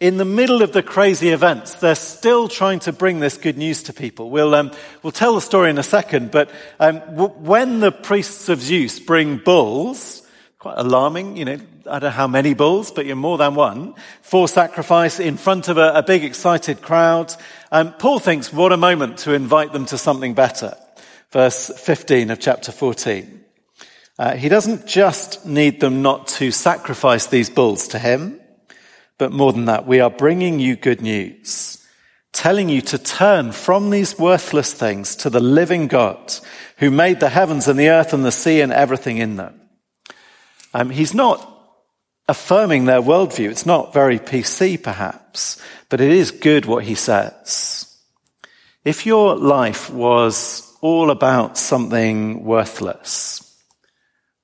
in 0.00 0.16
the 0.16 0.24
middle 0.24 0.62
of 0.62 0.72
the 0.72 0.82
crazy 0.82 1.28
events, 1.30 1.74
they're 1.74 1.94
still 1.94 2.48
trying 2.48 2.80
to 2.80 2.92
bring 2.92 3.20
this 3.20 3.36
good 3.36 3.58
news 3.58 3.82
to 3.84 3.92
people. 3.92 4.30
We'll, 4.30 4.54
um, 4.54 4.72
we'll 5.02 5.12
tell 5.12 5.34
the 5.34 5.40
story 5.40 5.70
in 5.70 5.78
a 5.78 5.82
second, 5.82 6.30
but 6.30 6.50
um, 6.78 7.00
w- 7.00 7.34
when 7.34 7.80
the 7.80 7.92
priests 7.92 8.48
of 8.48 8.60
Zeus 8.60 8.98
bring 8.98 9.36
bulls, 9.36 10.26
quite 10.60 10.76
alarming. 10.76 11.38
You 11.38 11.46
know, 11.46 11.58
I 11.86 11.98
don't 11.98 12.02
know 12.02 12.10
how 12.10 12.26
many 12.26 12.52
bulls, 12.52 12.92
but 12.92 13.06
you're 13.06 13.16
more 13.16 13.38
than 13.38 13.54
one 13.54 13.94
for 14.20 14.46
sacrifice 14.46 15.18
in 15.18 15.38
front 15.38 15.68
of 15.68 15.78
a, 15.78 15.92
a 15.94 16.02
big 16.02 16.22
excited 16.22 16.82
crowd. 16.82 17.34
Um, 17.72 17.94
Paul 17.94 18.18
thinks, 18.18 18.52
what 18.52 18.70
a 18.70 18.76
moment 18.76 19.18
to 19.20 19.32
invite 19.32 19.72
them 19.72 19.86
to 19.86 19.98
something 19.98 20.34
better. 20.34 20.76
Verse 21.32 21.70
15 21.78 22.30
of 22.30 22.40
chapter 22.40 22.72
14. 22.72 23.44
Uh, 24.18 24.36
he 24.36 24.50
doesn't 24.50 24.86
just 24.86 25.46
need 25.46 25.80
them 25.80 26.02
not 26.02 26.28
to 26.28 26.50
sacrifice 26.50 27.26
these 27.26 27.48
bulls 27.48 27.88
to 27.88 27.98
him, 27.98 28.38
but 29.20 29.30
more 29.30 29.52
than 29.52 29.66
that, 29.66 29.86
we 29.86 30.00
are 30.00 30.10
bringing 30.10 30.58
you 30.58 30.74
good 30.74 31.00
news 31.00 31.76
telling 32.32 32.68
you 32.68 32.80
to 32.80 32.98
turn 32.98 33.52
from 33.52 33.90
these 33.90 34.18
worthless 34.18 34.72
things 34.72 35.16
to 35.16 35.30
the 35.30 35.40
living 35.40 35.88
God 35.88 36.34
who 36.78 36.90
made 36.90 37.20
the 37.20 37.28
heavens 37.28 37.68
and 37.68 37.78
the 37.78 37.90
earth 37.90 38.12
and 38.12 38.24
the 38.24 38.32
sea 38.32 38.60
and 38.60 38.72
everything 38.72 39.18
in 39.18 39.36
them. 39.36 39.60
Um, 40.72 40.90
he's 40.90 41.14
not 41.14 41.46
affirming 42.28 42.84
their 42.84 43.02
worldview. 43.02 43.50
It's 43.50 43.66
not 43.66 43.92
very 43.92 44.18
PC, 44.18 44.80
perhaps, 44.82 45.60
but 45.88 46.00
it 46.00 46.12
is 46.12 46.30
good 46.30 46.66
what 46.66 46.84
he 46.84 46.94
says. 46.94 47.98
If 48.84 49.04
your 49.04 49.36
life 49.36 49.90
was 49.90 50.72
all 50.80 51.10
about 51.10 51.58
something 51.58 52.44
worthless, 52.44 53.46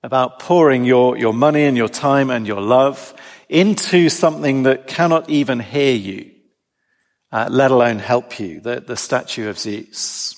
about 0.02 0.38
pouring 0.38 0.84
your, 0.84 1.16
your 1.16 1.32
money 1.32 1.64
and 1.64 1.76
your 1.76 1.88
time 1.88 2.30
and 2.30 2.46
your 2.46 2.60
love 2.60 3.14
into 3.48 4.08
something 4.08 4.64
that 4.64 4.86
cannot 4.86 5.30
even 5.30 5.60
hear 5.60 5.94
you, 5.94 6.30
uh, 7.32 7.48
let 7.50 7.70
alone 7.70 7.98
help 7.98 8.38
you, 8.40 8.60
the, 8.60 8.80
the 8.80 8.96
statue 8.96 9.48
of 9.48 9.58
Zeus. 9.58 10.32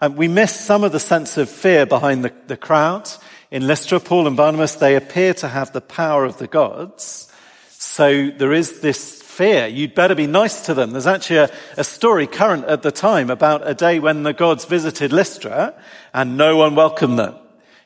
And 0.00 0.16
we 0.16 0.28
miss 0.28 0.58
some 0.58 0.84
of 0.84 0.92
the 0.92 1.00
sense 1.00 1.36
of 1.36 1.50
fear 1.50 1.84
behind 1.84 2.24
the, 2.24 2.32
the 2.46 2.56
crowd. 2.56 3.10
In 3.50 3.66
Lystra, 3.66 4.00
Paul 4.00 4.26
and 4.26 4.36
Barnabas, 4.36 4.76
they 4.76 4.96
appear 4.96 5.34
to 5.34 5.48
have 5.48 5.72
the 5.72 5.80
power 5.80 6.24
of 6.24 6.38
the 6.38 6.46
gods. 6.46 7.30
So 7.70 8.30
there 8.30 8.52
is 8.52 8.80
this 8.80 9.20
fear. 9.20 9.66
You'd 9.66 9.94
better 9.94 10.14
be 10.14 10.26
nice 10.26 10.66
to 10.66 10.74
them. 10.74 10.92
There's 10.92 11.06
actually 11.06 11.38
a, 11.38 11.50
a 11.76 11.84
story 11.84 12.26
current 12.26 12.66
at 12.66 12.82
the 12.82 12.92
time 12.92 13.30
about 13.30 13.66
a 13.66 13.74
day 13.74 13.98
when 13.98 14.22
the 14.22 14.32
gods 14.32 14.64
visited 14.64 15.12
Lystra 15.12 15.74
and 16.14 16.36
no 16.36 16.56
one 16.56 16.74
welcomed 16.74 17.18
them 17.18 17.36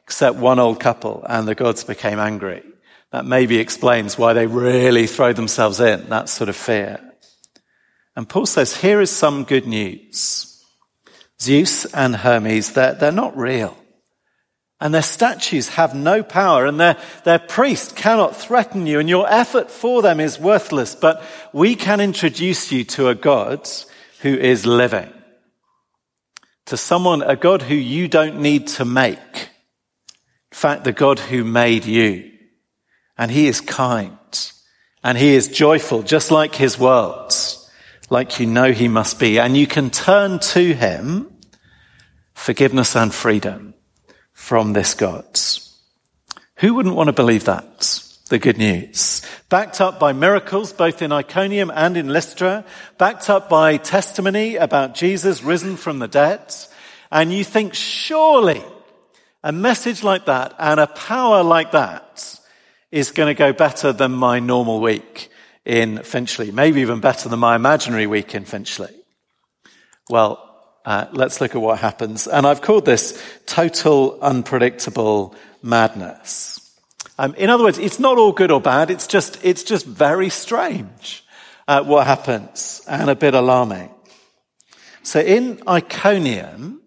except 0.05 0.37
one 0.37 0.59
old 0.59 0.79
couple 0.81 1.25
and 1.29 1.49
the 1.49 1.55
gods 1.55 1.85
became 1.85 2.19
angry. 2.19 2.63
That 3.15 3.25
maybe 3.25 3.61
explains 3.61 4.19
why 4.19 4.33
they 4.33 4.49
really 4.49 5.07
throw 5.07 5.33
themselves 5.33 5.79
in, 5.79 6.09
that 6.09 6.29
sort 6.29 6.49
of 6.49 6.57
fear. 6.57 6.99
And 8.17 8.29
Paul 8.29 8.45
says, 8.45 8.79
here 8.79 9.01
is 9.01 9.09
some 9.09 9.45
good 9.45 9.69
news. 9.69 10.65
Zeus 11.41 11.85
and 11.95 12.17
Hermes, 12.17 12.73
they're, 12.73 12.95
they're 12.95 13.13
not 13.13 13.37
real. 13.37 13.77
And 14.81 14.93
their 14.93 15.01
statues 15.01 15.69
have 15.69 15.95
no 15.95 16.25
power, 16.25 16.67
and 16.67 16.81
their, 16.81 16.97
their 17.23 17.39
priest 17.39 17.95
cannot 17.95 18.35
threaten 18.35 18.85
you, 18.85 18.99
and 18.99 19.09
your 19.09 19.31
effort 19.31 19.71
for 19.71 20.03
them 20.03 20.19
is 20.19 20.41
worthless. 20.41 20.97
But 20.97 21.23
we 21.53 21.77
can 21.77 22.01
introduce 22.01 22.73
you 22.73 22.83
to 22.83 23.11
a 23.11 23.15
God 23.15 23.69
who 24.23 24.35
is 24.35 24.67
living. 24.67 25.13
To 26.67 26.77
someone, 26.77 27.23
a 27.23 27.37
God 27.37 27.63
who 27.63 27.77
you 27.77 28.09
don't 28.09 28.41
need 28.41 28.67
to 28.67 28.85
make. 28.85 29.51
In 30.51 30.57
fact, 30.57 30.83
the 30.83 30.91
God 30.91 31.21
who 31.21 31.45
made 31.45 31.85
you. 31.85 32.33
And 33.17 33.31
he 33.31 33.47
is 33.47 33.61
kind. 33.61 34.13
And 35.03 35.19
he 35.19 35.35
is 35.35 35.49
joyful, 35.49 36.03
just 36.03 36.31
like 36.31 36.55
his 36.55 36.79
world 36.79 37.33
like 38.11 38.39
you 38.39 38.47
know 38.47 38.73
he 38.73 38.89
must 38.89 39.19
be. 39.19 39.39
And 39.39 39.57
you 39.57 39.67
can 39.67 39.91
turn 39.91 40.39
to 40.39 40.75
him 40.75 41.33
forgiveness 42.35 42.97
and 42.97 43.13
freedom 43.13 43.75
from 44.33 44.73
this 44.73 44.95
God. 44.95 45.25
Who 46.57 46.75
wouldn't 46.75 46.95
want 46.95 47.09
to 47.09 47.13
believe 47.13 47.45
that? 47.45 48.01
The 48.29 48.39
good 48.39 48.59
news. 48.59 49.23
Backed 49.49 49.81
up 49.81 50.01
by 50.01 50.13
miracles, 50.13 50.73
both 50.73 51.03
in 51.03 51.13
Iconium 51.13 51.71
and 51.75 51.97
in 51.97 52.09
Lystra, 52.09 52.65
backed 52.97 53.29
up 53.29 53.49
by 53.49 53.77
testimony 53.77 54.57
about 54.57 54.95
Jesus 54.95 55.43
risen 55.43 55.77
from 55.77 55.99
the 55.99 56.09
dead. 56.09 56.55
And 57.13 57.33
you 57.33 57.45
think, 57.45 57.75
surely 57.75 58.63
a 59.43 59.53
message 59.53 60.03
like 60.03 60.25
that 60.25 60.55
and 60.59 60.81
a 60.81 60.87
power 60.87 61.43
like 61.43 61.73
that 61.73 62.41
is 62.95 63.11
going 63.11 63.27
to 63.27 63.35
go 63.37 63.53
better 63.53 63.93
than 63.93 64.13
my 64.13 64.39
normal 64.39 64.81
week 64.81 65.29
in 65.65 66.01
Finchley, 66.05 66.53
maybe 66.53 66.81
even 66.81 67.01
better 67.01 67.29
than 67.29 67.41
my 67.41 67.57
imaginary 67.57 68.07
week 68.07 68.37
in 68.37 68.45
Finchley. 68.45 68.95
Well, 70.09 70.39
uh, 70.85 71.07
let's 71.11 71.41
look 71.41 71.57
at 71.57 71.61
what 71.61 71.81
happens. 71.81 72.29
And 72.29 72.47
I've 72.47 72.63
called 72.63 72.85
this 72.85 73.21
total 73.47 74.21
unpredictable 74.21 75.35
madness. 75.61 76.61
Um, 77.19 77.35
in 77.35 77.51
other 77.51 77.65
words, 77.65 77.79
it's 77.79 77.99
not 77.99 78.17
all 78.17 78.31
good 78.31 78.53
or 78.53 78.61
bad. 78.61 78.91
It's 78.91 79.09
just, 79.09 79.45
it's 79.45 79.65
just 79.65 79.87
very 79.87 80.29
strange 80.29 81.25
uh, 81.67 81.83
what 81.83 82.07
happens 82.07 82.81
and 82.87 83.11
a 83.11 83.17
bit 83.17 83.35
alarming. 83.35 83.91
So 85.03 85.19
in 85.19 85.61
Iconium, 85.67 86.81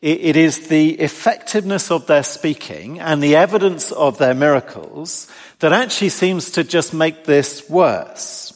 it, 0.00 0.36
is 0.36 0.68
the 0.68 0.90
effectiveness 1.00 1.90
of 1.90 2.06
their 2.06 2.22
speaking 2.22 3.00
and 3.00 3.22
the 3.22 3.34
evidence 3.34 3.90
of 3.90 4.18
their 4.18 4.34
miracles 4.34 5.26
that 5.58 5.72
actually 5.72 6.10
seems 6.10 6.52
to 6.52 6.62
just 6.62 6.94
make 6.94 7.24
this 7.24 7.68
worse. 7.68 8.54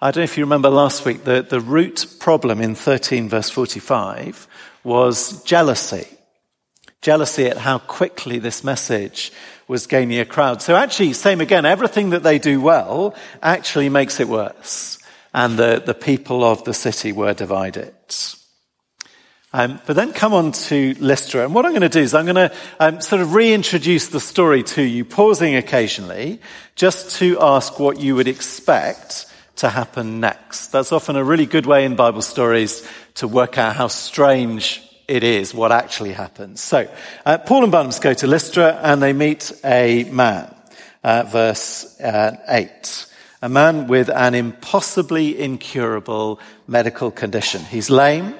I 0.00 0.10
don't 0.10 0.22
know 0.22 0.24
if 0.24 0.36
you 0.36 0.44
remember 0.44 0.68
last 0.68 1.06
week, 1.06 1.24
the, 1.24 1.42
the 1.42 1.60
root 1.60 2.06
problem 2.18 2.60
in 2.60 2.74
13 2.74 3.28
verse 3.28 3.48
45 3.48 4.46
was 4.84 5.42
jealousy. 5.44 6.06
Jealousy 7.00 7.46
at 7.46 7.56
how 7.56 7.78
quickly 7.78 8.38
this 8.38 8.62
message 8.62 9.32
was 9.68 9.86
gaining 9.86 10.18
a 10.20 10.24
crowd. 10.24 10.60
So 10.60 10.76
actually, 10.76 11.14
same 11.14 11.40
again, 11.40 11.64
everything 11.64 12.10
that 12.10 12.22
they 12.22 12.38
do 12.38 12.60
well 12.60 13.14
actually 13.42 13.88
makes 13.88 14.20
it 14.20 14.28
worse. 14.28 14.98
And 15.32 15.58
the, 15.58 15.82
the 15.84 15.94
people 15.94 16.44
of 16.44 16.62
the 16.64 16.74
city 16.74 17.10
were 17.10 17.32
divided. 17.32 17.94
Um, 19.52 19.80
but 19.86 19.96
then 19.96 20.12
come 20.12 20.32
on 20.32 20.52
to 20.52 20.94
Lystra. 20.98 21.44
And 21.44 21.54
what 21.54 21.66
I'm 21.66 21.72
going 21.72 21.82
to 21.82 21.88
do 21.88 22.00
is 22.00 22.14
I'm 22.14 22.24
going 22.24 22.36
to 22.36 22.54
um, 22.80 23.00
sort 23.00 23.20
of 23.20 23.34
reintroduce 23.34 24.08
the 24.08 24.20
story 24.20 24.62
to 24.62 24.82
you, 24.82 25.04
pausing 25.04 25.56
occasionally, 25.56 26.40
just 26.74 27.16
to 27.18 27.38
ask 27.40 27.78
what 27.78 28.00
you 28.00 28.14
would 28.14 28.28
expect 28.28 29.26
to 29.56 29.68
happen 29.68 30.20
next. 30.20 30.68
That's 30.68 30.90
often 30.90 31.16
a 31.16 31.24
really 31.24 31.46
good 31.46 31.66
way 31.66 31.84
in 31.84 31.96
Bible 31.96 32.22
stories 32.22 32.88
to 33.16 33.28
work 33.28 33.58
out 33.58 33.76
how 33.76 33.88
strange 33.88 34.82
it 35.06 35.22
is, 35.22 35.52
what 35.52 35.70
actually 35.70 36.12
happens. 36.12 36.62
So, 36.62 36.88
uh, 37.26 37.36
Paul 37.38 37.64
and 37.64 37.72
Barnabas 37.72 37.98
go 37.98 38.14
to 38.14 38.26
Lystra 38.26 38.80
and 38.82 39.02
they 39.02 39.12
meet 39.12 39.52
a 39.64 40.04
man. 40.04 40.54
Uh, 41.04 41.24
verse 41.24 42.00
uh, 42.00 42.36
8 42.48 43.06
a 43.42 43.48
man 43.48 43.88
with 43.88 44.08
an 44.08 44.36
impossibly 44.36 45.36
incurable 45.38 46.38
medical 46.68 47.10
condition. 47.10 47.60
He's 47.64 47.90
lame. 47.90 48.36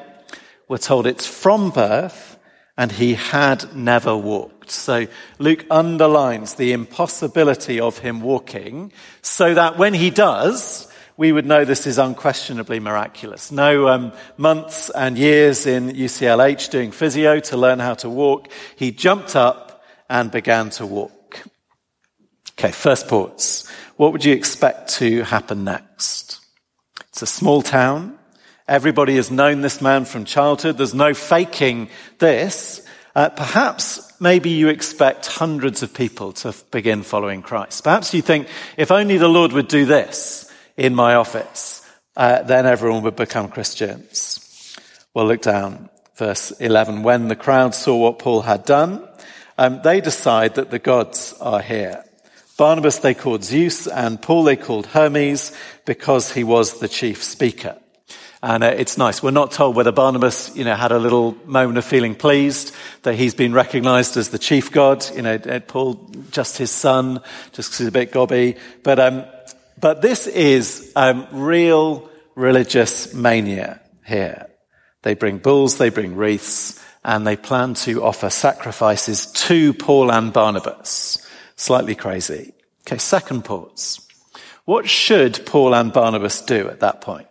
We're 0.73 0.79
told 0.79 1.07
it's 1.07 1.27
from 1.27 1.69
birth 1.69 2.39
and 2.79 2.91
he 2.91 3.13
had 3.13 3.77
never 3.77 4.17
walked. 4.17 4.71
So 4.71 5.07
Luke 5.39 5.67
underlines 5.71 6.55
the 6.55 6.73
impossibility 6.73 7.79
of 7.79 7.99
him 7.99 8.23
walking 8.23 8.91
so 9.21 9.53
that 9.53 9.77
when 9.77 9.93
he 9.93 10.09
does, 10.09 10.91
we 11.19 11.31
would 11.31 11.45
know 11.45 11.67
this 11.67 11.87
is 11.87 11.99
unquestionably 11.99 12.81
miraculous. 12.81 13.53
No 13.53 13.89
um, 13.89 14.13
months 14.39 14.89
and 14.89 15.19
years 15.19 15.67
in 15.67 15.91
UCLH 15.91 16.71
doing 16.71 16.91
physio 16.91 17.39
to 17.41 17.59
learn 17.59 17.79
how 17.79 17.93
to 17.93 18.09
walk. 18.09 18.49
He 18.75 18.93
jumped 18.93 19.37
up 19.37 19.85
and 20.09 20.31
began 20.31 20.71
to 20.71 20.87
walk. 20.87 21.43
Okay, 22.53 22.73
first 22.73 23.09
pause. 23.09 23.71
What 23.97 24.13
would 24.13 24.25
you 24.25 24.33
expect 24.33 24.89
to 24.95 25.23
happen 25.25 25.65
next? 25.65 26.41
It's 27.11 27.21
a 27.21 27.27
small 27.27 27.61
town. 27.61 28.19
Everybody 28.69 29.17
has 29.17 29.31
known 29.31 29.61
this 29.61 29.81
man 29.81 30.05
from 30.05 30.25
childhood. 30.25 30.79
There's 30.79 30.95
no 30.95 31.15
faking 31.15 31.89
this. 32.19 32.87
Uh, 33.15 33.29
perhaps 33.29 34.13
maybe 34.21 34.51
you 34.51 34.69
expect 34.69 35.27
hundreds 35.27 35.83
of 35.83 35.93
people 35.93 36.33
to 36.33 36.55
begin 36.71 37.03
following 37.03 37.43
Christ. 37.43 37.83
Perhaps 37.85 38.15
you 38.15 38.23
think, 38.23 38.47
if 38.77 38.91
only 38.91 39.19
the 39.19 39.29
Lord 39.29 39.53
would 39.53 39.69
do 39.69 39.85
this 39.85 40.51
in 40.77 40.95
my 40.95 41.15
office, 41.17 41.85
uh, 42.17 42.43
then 42.43 42.65
everyone 42.65 43.03
would 43.03 43.17
become 43.17 43.49
Christians. 43.49 44.79
Well, 45.13 45.27
look 45.27 45.43
down, 45.43 45.91
verse 46.17 46.53
11. 46.53 47.03
When 47.03 47.29
the 47.29 47.37
crowd 47.37 47.75
saw 47.75 47.97
what 47.97 48.21
Paul 48.21 48.43
had 48.43 48.65
done, 48.65 49.07
um, 49.59 49.81
they 49.83 50.01
decide 50.01 50.55
that 50.55 50.71
the 50.71 50.79
gods 50.79 51.35
are 51.41 51.61
here. 51.61 52.05
Barnabas 52.57 52.99
they 52.99 53.15
called 53.15 53.43
Zeus 53.43 53.87
and 53.87 54.23
Paul 54.23 54.45
they 54.45 54.57
called 54.57 54.87
Hermes 54.87 55.53
because 55.85 56.33
he 56.33 56.45
was 56.45 56.79
the 56.79 56.89
chief 56.89 57.23
speaker. 57.23 57.77
And 58.43 58.65
uh, 58.65 58.75
it's 58.77 58.99
nice. 58.99 59.23
We're 59.23 59.31
not 59.31 59.53
told 59.53 59.77
whether 59.77 59.93
Barnabas, 59.93 60.57
you 60.57 60.65
know, 60.65 60.75
had 60.75 60.91
a 60.91 60.99
little 60.99 61.37
moment 61.47 61.79
of 61.79 61.85
feeling 61.85 62.17
pleased 62.17 62.75
that 63.03 63.15
he's 63.15 63.35
been 63.35 63.53
recognized 63.53 64.17
as 64.17 64.31
the 64.31 64.39
chief 64.39 64.73
god. 64.73 65.07
You 65.15 65.23
know, 65.23 65.35
uh, 65.35 65.61
Paul, 65.61 66.11
just 66.33 66.59
his 66.59 66.73
son, 66.73 67.21
just 67.53 67.71
because 67.71 67.79
he's 67.79 67.87
a 67.87 67.93
bit 67.93 68.11
gobby. 68.11 68.57
But, 68.83 68.99
um, 68.99 69.25
but 69.81 70.03
this 70.03 70.27
is 70.27 70.93
um, 70.97 71.29
real 71.31 72.11
religious 72.35 73.15
mania 73.15 73.81
here. 74.05 74.49
They 75.03 75.15
bring 75.15 75.39
bulls, 75.39 75.79
they 75.79 75.91
bring 75.91 76.17
wreaths, 76.17 76.83
and 77.05 77.25
they 77.25 77.37
plan 77.37 77.75
to 77.75 78.03
offer 78.03 78.29
sacrifices 78.29 79.27
to 79.33 79.73
Paul 79.73 80.11
and 80.11 80.33
Barnabas. 80.33 81.25
Slightly 81.55 81.95
crazy. 81.95 82.55
Okay, 82.87 82.99
second 82.99 83.45
pause. 83.45 84.01
What 84.65 84.89
should 84.89 85.47
Paul 85.47 85.75
and 85.75 85.93
Barnabas 85.93 86.43
do 86.43 86.69
at 86.69 86.81
that 86.81 87.01
point? 87.01 87.29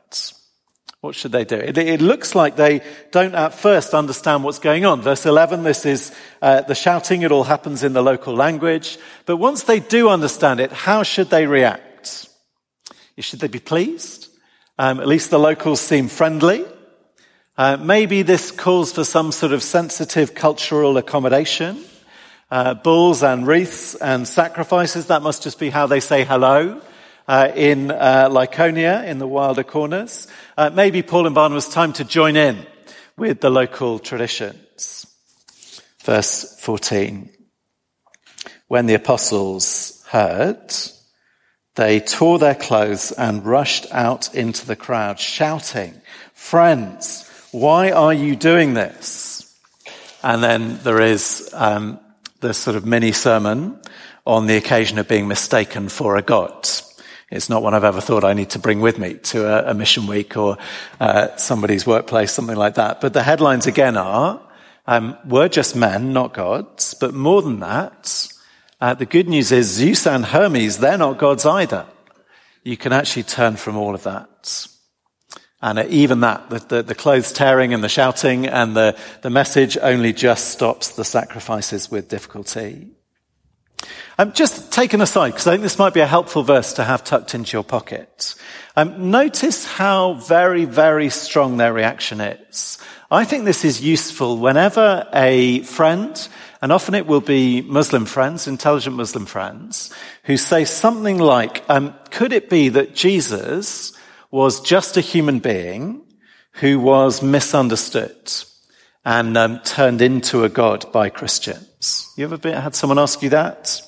What 1.01 1.15
should 1.15 1.31
they 1.31 1.45
do? 1.45 1.55
It, 1.55 1.79
it, 1.79 1.99
looks 1.99 2.35
like 2.35 2.55
they 2.55 2.81
don't 3.09 3.33
at 3.33 3.55
first 3.55 3.95
understand 3.95 4.43
what's 4.43 4.59
going 4.59 4.85
on. 4.85 5.01
Verse 5.01 5.25
11, 5.25 5.63
this 5.63 5.83
is 5.83 6.13
uh, 6.43 6.61
the 6.61 6.75
shouting. 6.75 7.23
It 7.23 7.31
all 7.31 7.43
happens 7.43 7.83
in 7.83 7.93
the 7.93 8.03
local 8.03 8.35
language. 8.35 8.99
But 9.25 9.37
once 9.37 9.63
they 9.63 9.79
do 9.79 10.09
understand 10.09 10.59
it, 10.59 10.71
how 10.71 11.01
should 11.01 11.31
they 11.31 11.47
react? 11.47 12.29
Should 13.17 13.39
they 13.39 13.47
be 13.47 13.59
pleased? 13.59 14.27
Um, 14.77 14.99
at 14.99 15.07
least 15.07 15.31
the 15.31 15.39
locals 15.39 15.81
seem 15.81 16.07
friendly. 16.07 16.65
Uh, 17.57 17.77
maybe 17.77 18.21
this 18.21 18.51
calls 18.51 18.93
for 18.93 19.03
some 19.03 19.31
sort 19.31 19.53
of 19.53 19.63
sensitive 19.63 20.35
cultural 20.35 20.97
accommodation. 20.97 21.83
Uh, 22.51 22.75
bulls 22.75 23.23
and 23.23 23.47
wreaths 23.47 23.95
and 23.95 24.27
sacrifices, 24.27 25.07
that 25.07 25.23
must 25.23 25.41
just 25.41 25.57
be 25.57 25.71
how 25.71 25.87
they 25.87 25.99
say 25.99 26.23
hello 26.25 26.79
uh, 27.31 27.49
in 27.55 27.89
uh, 27.89 28.27
Lycaonia, 28.29 29.07
in 29.07 29.17
the 29.17 29.25
wilder 29.25 29.63
corners. 29.63 30.27
Uh, 30.57 30.69
maybe 30.69 31.01
Paul 31.01 31.27
and 31.27 31.33
Barnabas 31.33 31.69
time 31.69 31.93
to 31.93 32.03
join 32.03 32.35
in 32.35 32.67
with 33.15 33.39
the 33.39 33.49
local 33.49 33.99
traditions. 33.99 35.07
Verse 36.03 36.59
14. 36.59 37.29
When 38.67 38.85
the 38.85 38.95
apostles 38.95 40.03
heard, 40.09 40.73
they 41.75 42.01
tore 42.01 42.37
their 42.37 42.53
clothes 42.53 43.13
and 43.13 43.45
rushed 43.45 43.87
out 43.91 44.35
into 44.35 44.65
the 44.65 44.75
crowd, 44.75 45.17
shouting, 45.17 46.01
Friends, 46.33 47.29
why 47.51 47.91
are 47.91 48.13
you 48.13 48.35
doing 48.35 48.73
this? 48.73 49.57
And 50.21 50.43
then 50.43 50.79
there 50.83 50.99
is 50.99 51.49
um, 51.53 51.97
the 52.41 52.53
sort 52.53 52.75
of 52.75 52.85
mini 52.85 53.13
sermon 53.13 53.79
on 54.25 54.47
the 54.47 54.57
occasion 54.57 54.99
of 54.99 55.07
being 55.07 55.29
mistaken 55.29 55.87
for 55.87 56.17
a 56.17 56.21
god. 56.21 56.67
It's 57.31 57.49
not 57.49 57.63
one 57.63 57.73
I've 57.73 57.85
ever 57.85 58.01
thought 58.01 58.25
I 58.25 58.33
need 58.33 58.49
to 58.51 58.59
bring 58.59 58.81
with 58.81 58.99
me 58.99 59.13
to 59.13 59.47
a, 59.47 59.71
a 59.71 59.73
mission 59.73 60.05
week 60.05 60.35
or 60.35 60.57
uh, 60.99 61.35
somebody's 61.37 61.87
workplace, 61.87 62.33
something 62.33 62.57
like 62.57 62.75
that. 62.75 62.99
But 62.99 63.13
the 63.13 63.23
headlines 63.23 63.67
again 63.67 63.95
are, 63.95 64.41
um, 64.85 65.17
we're 65.25 65.47
just 65.47 65.73
men, 65.73 66.11
not 66.11 66.33
gods. 66.33 66.93
But 66.93 67.13
more 67.13 67.41
than 67.41 67.61
that, 67.61 68.27
uh, 68.81 68.95
the 68.95 69.05
good 69.05 69.29
news 69.29 69.53
is 69.53 69.67
Zeus 69.67 70.05
and 70.05 70.25
Hermes, 70.25 70.79
they're 70.79 70.97
not 70.97 71.19
gods 71.19 71.45
either. 71.45 71.85
You 72.63 72.75
can 72.75 72.91
actually 72.91 73.23
turn 73.23 73.55
from 73.55 73.77
all 73.77 73.95
of 73.95 74.03
that. 74.03 74.67
And 75.61 75.79
even 75.89 76.19
that, 76.21 76.49
the, 76.49 76.59
the, 76.59 76.83
the, 76.83 76.95
clothes 76.95 77.31
tearing 77.31 77.73
and 77.73 77.83
the 77.83 77.89
shouting 77.89 78.47
and 78.47 78.75
the, 78.75 78.97
the 79.21 79.29
message 79.29 79.77
only 79.77 80.11
just 80.11 80.49
stops 80.49 80.89
the 80.89 81.05
sacrifices 81.05 81.89
with 81.89 82.09
difficulty. 82.09 82.89
Um, 84.21 84.33
just 84.33 84.71
taken 84.71 85.01
aside, 85.01 85.31
because 85.31 85.47
I 85.47 85.53
think 85.53 85.63
this 85.63 85.79
might 85.79 85.95
be 85.95 85.99
a 85.99 86.05
helpful 86.05 86.43
verse 86.43 86.73
to 86.73 86.83
have 86.83 87.03
tucked 87.03 87.33
into 87.33 87.57
your 87.57 87.63
pocket. 87.63 88.35
Um, 88.75 89.09
notice 89.09 89.65
how 89.65 90.13
very, 90.13 90.65
very 90.65 91.09
strong 91.09 91.57
their 91.57 91.73
reaction 91.73 92.21
is. 92.21 92.77
I 93.09 93.25
think 93.25 93.45
this 93.45 93.65
is 93.65 93.81
useful 93.81 94.37
whenever 94.37 95.07
a 95.11 95.63
friend, 95.63 96.29
and 96.61 96.71
often 96.71 96.93
it 96.93 97.07
will 97.07 97.21
be 97.21 97.63
Muslim 97.63 98.05
friends, 98.05 98.47
intelligent 98.47 98.95
Muslim 98.95 99.25
friends, 99.25 99.91
who 100.25 100.37
say 100.37 100.65
something 100.65 101.17
like, 101.17 101.63
um, 101.67 101.95
could 102.11 102.31
it 102.31 102.47
be 102.47 102.69
that 102.69 102.93
Jesus 102.93 103.91
was 104.29 104.61
just 104.61 104.97
a 104.97 105.01
human 105.01 105.39
being 105.39 105.99
who 106.51 106.79
was 106.79 107.23
misunderstood 107.23 108.31
and 109.03 109.35
um, 109.35 109.59
turned 109.61 109.99
into 109.99 110.43
a 110.43 110.49
god 110.49 110.91
by 110.91 111.09
Christians. 111.09 112.07
You 112.15 112.25
ever 112.25 112.37
been, 112.37 112.53
had 112.53 112.75
someone 112.75 112.99
ask 112.99 113.23
you 113.23 113.31
that? 113.31 113.81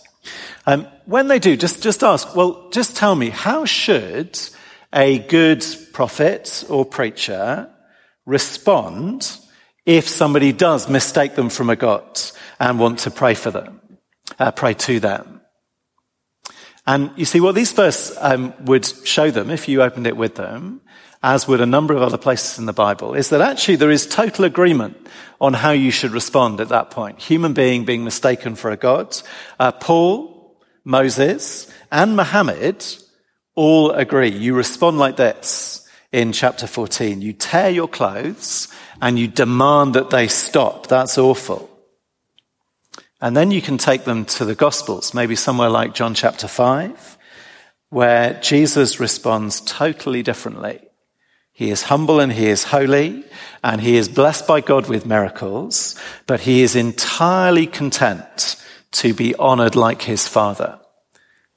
Um, 0.66 0.88
when 1.06 1.28
they 1.28 1.40
do, 1.40 1.58
just, 1.58 1.84
just 1.84 2.04
ask, 2.04 2.36
well, 2.36 2.70
just 2.70 2.96
tell 2.96 3.16
me, 3.16 3.30
how 3.30 3.66
should 3.66 4.40
a 4.94 5.20
good 5.20 5.66
prophet 5.92 6.64
or 6.70 6.86
preacher 6.86 7.70
respond 8.26 9.38
if 9.86 10.08
somebody 10.08 10.54
does 10.54 10.90
mistake 10.90 11.36
them 11.36 11.50
from 11.50 11.70
a 11.70 11.76
god 11.76 12.22
and 12.60 12.80
want 12.80 13.00
to 13.00 13.12
pray 13.12 13.34
for 13.34 13.52
them, 13.52 13.82
uh, 14.40 14.52
pray 14.52 14.74
to 14.74 15.00
them? 15.00 15.42
And 16.86 17.12
you 17.16 17.26
see, 17.26 17.40
what 17.40 17.56
these 17.56 17.72
verses 17.72 18.18
um, 18.20 18.54
would 18.66 18.86
show 18.86 19.32
them, 19.32 19.50
if 19.50 19.68
you 19.68 19.82
opened 19.82 20.08
it 20.08 20.18
with 20.18 20.36
them, 20.36 20.82
as 21.22 21.48
would 21.48 21.62
a 21.62 21.66
number 21.66 21.94
of 21.94 22.02
other 22.02 22.18
places 22.18 22.60
in 22.60 22.66
the 22.66 22.74
Bible, 22.74 23.14
is 23.14 23.30
that 23.30 23.40
actually 23.40 23.78
there 23.78 23.92
is 23.92 24.06
total 24.06 24.44
agreement 24.44 24.98
on 25.40 25.54
how 25.54 25.72
you 25.72 25.92
should 25.92 26.12
respond 26.12 26.60
at 26.60 26.70
that 26.70 26.92
point. 26.92 27.20
Human 27.20 27.54
being 27.54 27.86
being 27.86 28.04
mistaken 28.04 28.56
for 28.56 28.72
a 28.72 28.78
god. 28.78 29.18
Uh, 29.58 29.72
Paul, 29.72 30.33
Moses, 30.84 31.72
and 31.92 32.16
Muhammad 32.16 32.86
all 33.56 33.92
agree. 33.92 34.30
You 34.30 34.54
respond 34.56 34.98
like 34.98 35.16
this 35.16 35.88
in 36.12 36.32
chapter 36.32 36.68
14. 36.68 37.22
You 37.22 37.34
tear 37.34 37.70
your 37.70 37.88
clothes 37.88 38.68
and 39.02 39.18
you 39.18 39.28
demand 39.28 39.96
that 39.96 40.10
they 40.10 40.28
stop. 40.28 40.88
That's 40.88 41.18
awful. 41.18 41.70
And 43.22 43.38
then 43.38 43.52
you 43.52 43.62
can 43.62 43.78
take 43.78 44.04
them 44.04 44.26
to 44.26 44.46
the 44.46 44.56
Gospels, 44.56 45.14
maybe 45.14 45.36
somewhere 45.36 45.70
like 45.70 45.94
John 45.94 46.14
chapter 46.14 46.48
5, 46.48 47.18
where 47.90 48.34
Jesus 48.42 49.00
responds 49.00 49.62
totally 49.62 50.24
differently. 50.24 50.82
He 51.54 51.70
is 51.70 51.84
humble 51.84 52.20
and 52.20 52.34
he 52.34 52.48
is 52.48 52.66
holy 52.66 53.24
and 53.64 53.80
he 53.80 53.96
is 53.96 54.10
blessed 54.10 54.48
by 54.48 54.60
God 54.60 54.90
with 54.90 55.06
miracles, 55.06 55.96
but 56.26 56.42
he 56.42 56.64
is 56.64 56.76
entirely 56.76 57.68
content 57.68 58.58
to 58.94 59.14
be 59.14 59.36
honored 59.36 59.76
like 59.76 60.02
his 60.04 60.28
father, 60.28 60.80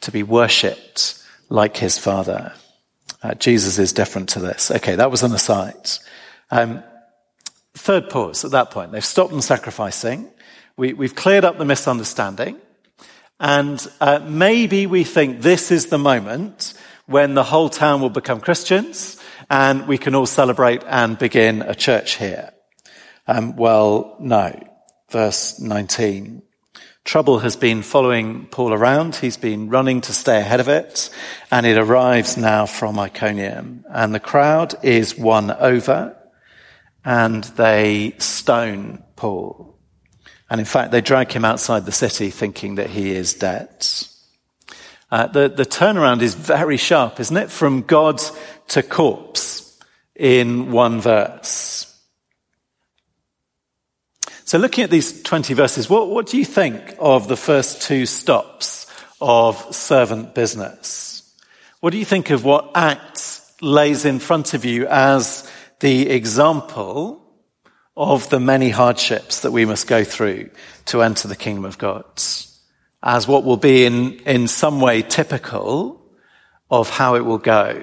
to 0.01 0.11
be 0.11 0.23
worshipped 0.23 1.23
like 1.49 1.77
his 1.77 1.99
father. 1.99 2.53
Uh, 3.23 3.35
Jesus 3.35 3.79
is 3.79 3.93
different 3.93 4.29
to 4.31 4.41
this. 4.41 4.71
Okay, 4.71 4.97
that 4.97 5.11
was 5.11 5.23
an 5.23 5.33
aside. 5.33 5.91
Um, 6.51 6.83
third 7.75 8.11
pause 8.11 8.45
at 8.45 8.51
that 8.53 8.71
point. 8.71 8.93
They've 8.93 9.05
stopped 9.05 9.31
them 9.31 9.41
sacrificing. 9.41 10.31
We, 10.77 10.95
have 10.95 11.15
cleared 11.15 11.45
up 11.45 11.59
the 11.59 11.65
misunderstanding. 11.65 12.61
And 13.39 13.87
uh, 14.01 14.21
maybe 14.27 14.87
we 14.87 15.05
think 15.05 15.43
this 15.43 15.71
is 15.71 15.87
the 15.87 15.99
moment 15.99 16.75
when 17.07 17.35
the 17.35 17.45
whole 17.45 17.69
town 17.69 18.01
will 18.01 18.11
become 18.11 18.41
Christians 18.41 19.23
and 19.51 19.87
we 19.87 19.99
can 19.99 20.15
all 20.15 20.27
celebrate 20.27 20.83
and 20.85 21.19
begin 21.19 21.63
a 21.63 21.75
church 21.75 22.17
here. 22.17 22.53
Um, 23.27 23.57
well, 23.57 24.17
no. 24.21 24.59
Verse 25.11 25.61
19. 25.61 26.43
Trouble 27.07 27.39
has 27.39 27.55
been 27.55 27.83
following 27.83 28.47
Paul 28.47 28.73
around. 28.73 29.15
He's 29.15 29.37
been 29.37 29.69
running 29.69 30.01
to 30.03 30.13
stay 30.13 30.41
ahead 30.41 30.59
of 30.59 30.69
it. 30.69 31.09
And 31.53 31.65
it 31.65 31.79
arrives 31.79 32.37
now 32.37 32.67
from 32.67 32.99
Iconium. 32.99 33.85
And 33.89 34.13
the 34.13 34.19
crowd 34.19 34.75
is 34.83 35.17
won 35.17 35.53
over 35.53 36.17
and 37.05 37.45
they 37.45 38.15
stone 38.19 39.05
Paul. 39.15 39.79
And 40.51 40.59
in 40.59 40.65
fact, 40.65 40.91
they 40.91 41.01
drag 41.01 41.31
him 41.31 41.45
outside 41.45 41.87
the 41.87 41.93
city 41.93 42.31
thinking 42.31 42.75
that 42.75 42.91
he 42.91 43.13
is 43.13 43.35
dead. 43.35 43.87
Uh, 45.09 45.29
the, 45.29 45.49
the 45.49 45.65
turnaround 45.65 46.23
is 46.23 46.35
very 46.35 46.77
sharp, 46.77 47.21
isn't 47.21 47.37
it? 47.37 47.53
From 47.53 47.83
God 47.83 48.21
to 48.69 48.83
corpse 48.83 49.79
in 50.17 50.73
one 50.73 51.01
verse. 51.01 51.86
So 54.47 54.59
looking 54.59 54.85
at 54.85 54.91
these 54.91 55.23
20 55.23 55.55
verses, 55.55 55.91
what, 55.91 56.09
what 56.09 56.27
do 56.27 56.39
you 56.39 56.45
think 56.45 56.95
of 57.01 57.27
the 57.27 57.37
first 57.37 57.83
two 57.83 58.07
stops 58.07 58.87
of 59.21 59.75
servant 59.75 60.37
business? 60.37 61.35
What 61.81 61.91
do 61.91 61.99
you 61.99 62.05
think 62.05 62.31
of 62.31 62.45
what 62.45 62.71
Acts 62.77 63.53
lays 63.61 64.05
in 64.05 64.21
front 64.21 64.55
of 64.55 64.65
you 64.65 64.87
as 64.87 65.51
the 65.81 66.11
example 66.11 67.21
of 67.97 68.31
the 68.31 68.39
many 68.39 68.71
hardships 68.71 69.41
that 69.41 69.51
we 69.51 69.65
must 69.65 69.89
go 69.89 70.05
through 70.05 70.51
to 70.85 71.03
enter 71.03 71.27
the 71.27 71.35
kingdom 71.35 71.65
of 71.65 71.77
God 71.77 72.05
as 73.03 73.27
what 73.27 73.43
will 73.43 73.57
be 73.57 73.85
in, 73.85 74.13
in 74.21 74.47
some 74.47 74.81
way 74.81 75.03
typical 75.03 76.01
of 76.71 76.89
how 76.89 77.17
it 77.17 77.25
will 77.25 77.39
go, 77.39 77.83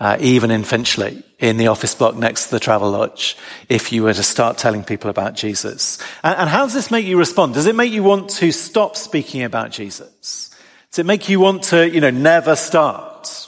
uh, 0.00 0.16
even 0.18 0.50
in 0.50 0.64
Finchley, 0.64 1.22
in 1.38 1.58
the 1.58 1.66
office 1.66 1.94
block 1.94 2.16
next 2.16 2.46
to 2.46 2.52
the 2.52 2.60
Travelodge, 2.60 3.36
if 3.68 3.92
you 3.92 4.02
were 4.02 4.14
to 4.14 4.22
start 4.22 4.56
telling 4.56 4.82
people 4.82 5.10
about 5.10 5.34
Jesus. 5.34 5.98
And, 6.24 6.38
and 6.38 6.48
how 6.48 6.64
does 6.64 6.72
this 6.72 6.90
make 6.90 7.04
you 7.04 7.18
respond? 7.18 7.52
Does 7.52 7.66
it 7.66 7.76
make 7.76 7.92
you 7.92 8.02
want 8.02 8.30
to 8.30 8.50
stop 8.50 8.96
speaking 8.96 9.42
about 9.42 9.70
Jesus? 9.70 10.50
Does 10.90 11.00
it 11.00 11.06
make 11.06 11.28
you 11.28 11.38
want 11.38 11.64
to, 11.64 11.88
you 11.88 12.00
know, 12.00 12.10
never 12.10 12.56
start? 12.56 13.46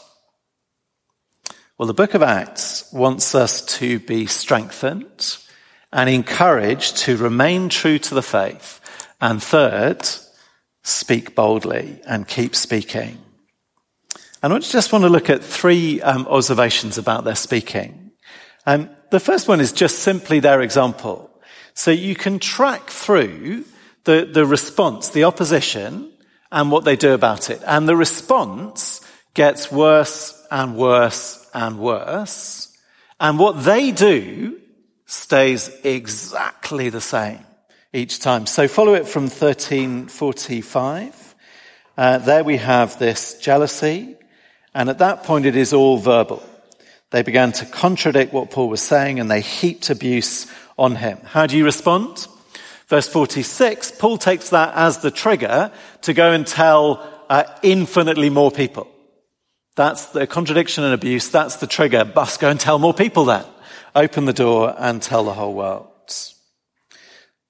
Well, 1.79 1.87
the 1.87 1.95
book 1.95 2.13
of 2.13 2.23
Acts 2.23 2.93
wants 2.93 3.35
us 3.35 3.65
to 3.79 3.99
be 3.99 4.27
strengthened 4.27 5.39
and 5.91 6.09
encouraged 6.09 6.99
to 6.99 7.17
remain 7.17 7.71
true 7.71 7.99
to 7.99 8.15
the 8.15 8.23
faith. 8.23 8.79
And 9.23 9.43
third, 9.43 10.07
speak 10.85 11.35
boldly 11.35 12.01
and 12.07 12.29
keep 12.29 12.55
speaking. 12.55 13.19
And 14.43 14.53
I 14.53 14.59
just 14.59 14.93
want 14.93 15.03
to 15.03 15.09
look 15.09 15.31
at 15.31 15.45
three 15.45 16.03
um, 16.03 16.27
observations 16.27 16.99
about 16.99 17.25
their 17.25 17.37
speaking. 17.37 18.11
Um, 18.67 18.91
the 19.11 19.21
first 19.21 19.47
one 19.47 19.61
is 19.61 19.73
just 19.73 20.01
simply 20.01 20.41
their 20.41 20.63
example. 20.63 21.31
So 21.75 21.91
you 21.91 22.15
can 22.15 22.39
track 22.39 22.91
through 22.91 23.65
the, 24.05 24.29
the 24.31 24.45
response, 24.45 25.11
the 25.11 25.25
opposition, 25.25 26.13
and 26.51 26.71
what 26.71 26.85
they 26.85 26.97
do 26.97 27.15
about 27.15 27.51
it. 27.51 27.63
And 27.67 27.89
the 27.89 27.97
response 27.97 29.01
gets 29.35 29.71
worse 29.71 30.47
and 30.51 30.77
worse 30.77 31.49
and 31.55 31.79
worse. 31.79 32.77
And 33.21 33.39
what 33.39 33.65
they 33.65 33.93
do 33.93 34.61
stays 35.07 35.71
exactly 35.85 36.89
the 36.89 37.01
same 37.01 37.39
each 37.93 38.19
time. 38.19 38.47
So 38.47 38.67
follow 38.67 38.95
it 38.95 39.07
from 39.07 39.25
1345. 39.25 41.35
Uh, 41.97 42.19
there 42.19 42.43
we 42.43 42.57
have 42.57 42.99
this 42.99 43.39
jealousy, 43.39 44.17
and 44.75 44.89
at 44.89 44.99
that 44.99 45.25
point 45.25 45.47
it 45.47 45.57
is 45.57 45.73
all 45.73 45.99
verbal. 45.99 46.43
They 47.11 47.23
began 47.23 47.53
to 47.53 47.67
contradict 47.67 48.33
what 48.33 48.51
Paul 48.51 48.69
was 48.69 48.81
saying 48.81 49.21
and 49.21 49.31
they 49.31 49.41
heaped 49.43 49.91
abuse 49.91 50.47
on 50.79 50.97
him. 50.97 51.19
How 51.25 51.47
do 51.47 51.57
you 51.57 51.65
respond? 51.65 52.27
Verse 52.89 53.09
46, 53.09 53.93
Paul 53.93 54.19
takes 54.19 54.51
that 54.51 54.75
as 54.75 54.99
the 54.99 55.11
trigger 55.11 55.71
to 56.03 56.15
go 56.15 56.33
and 56.33 56.47
tell 56.47 57.07
uh, 57.29 57.45
infinitely 57.63 58.31
more 58.31 58.51
people. 58.51 58.89
That's 59.77 60.07
the 60.07 60.27
contradiction 60.27 60.85
and 60.85 60.93
abuse. 60.93 61.31
That's 61.31 61.57
the 61.57 61.67
trigger. 61.67 62.05
Must 62.15 62.41
go 62.41 62.51
and 62.51 62.61
tell 62.61 62.79
more 62.79 62.93
people 62.93 63.25
then. 63.25 63.45
Open 63.95 64.27
the 64.27 64.33
door 64.33 64.75
and 64.79 65.01
tell 65.01 65.25
the 65.25 65.35
whole 65.35 65.55
world. 65.55 65.89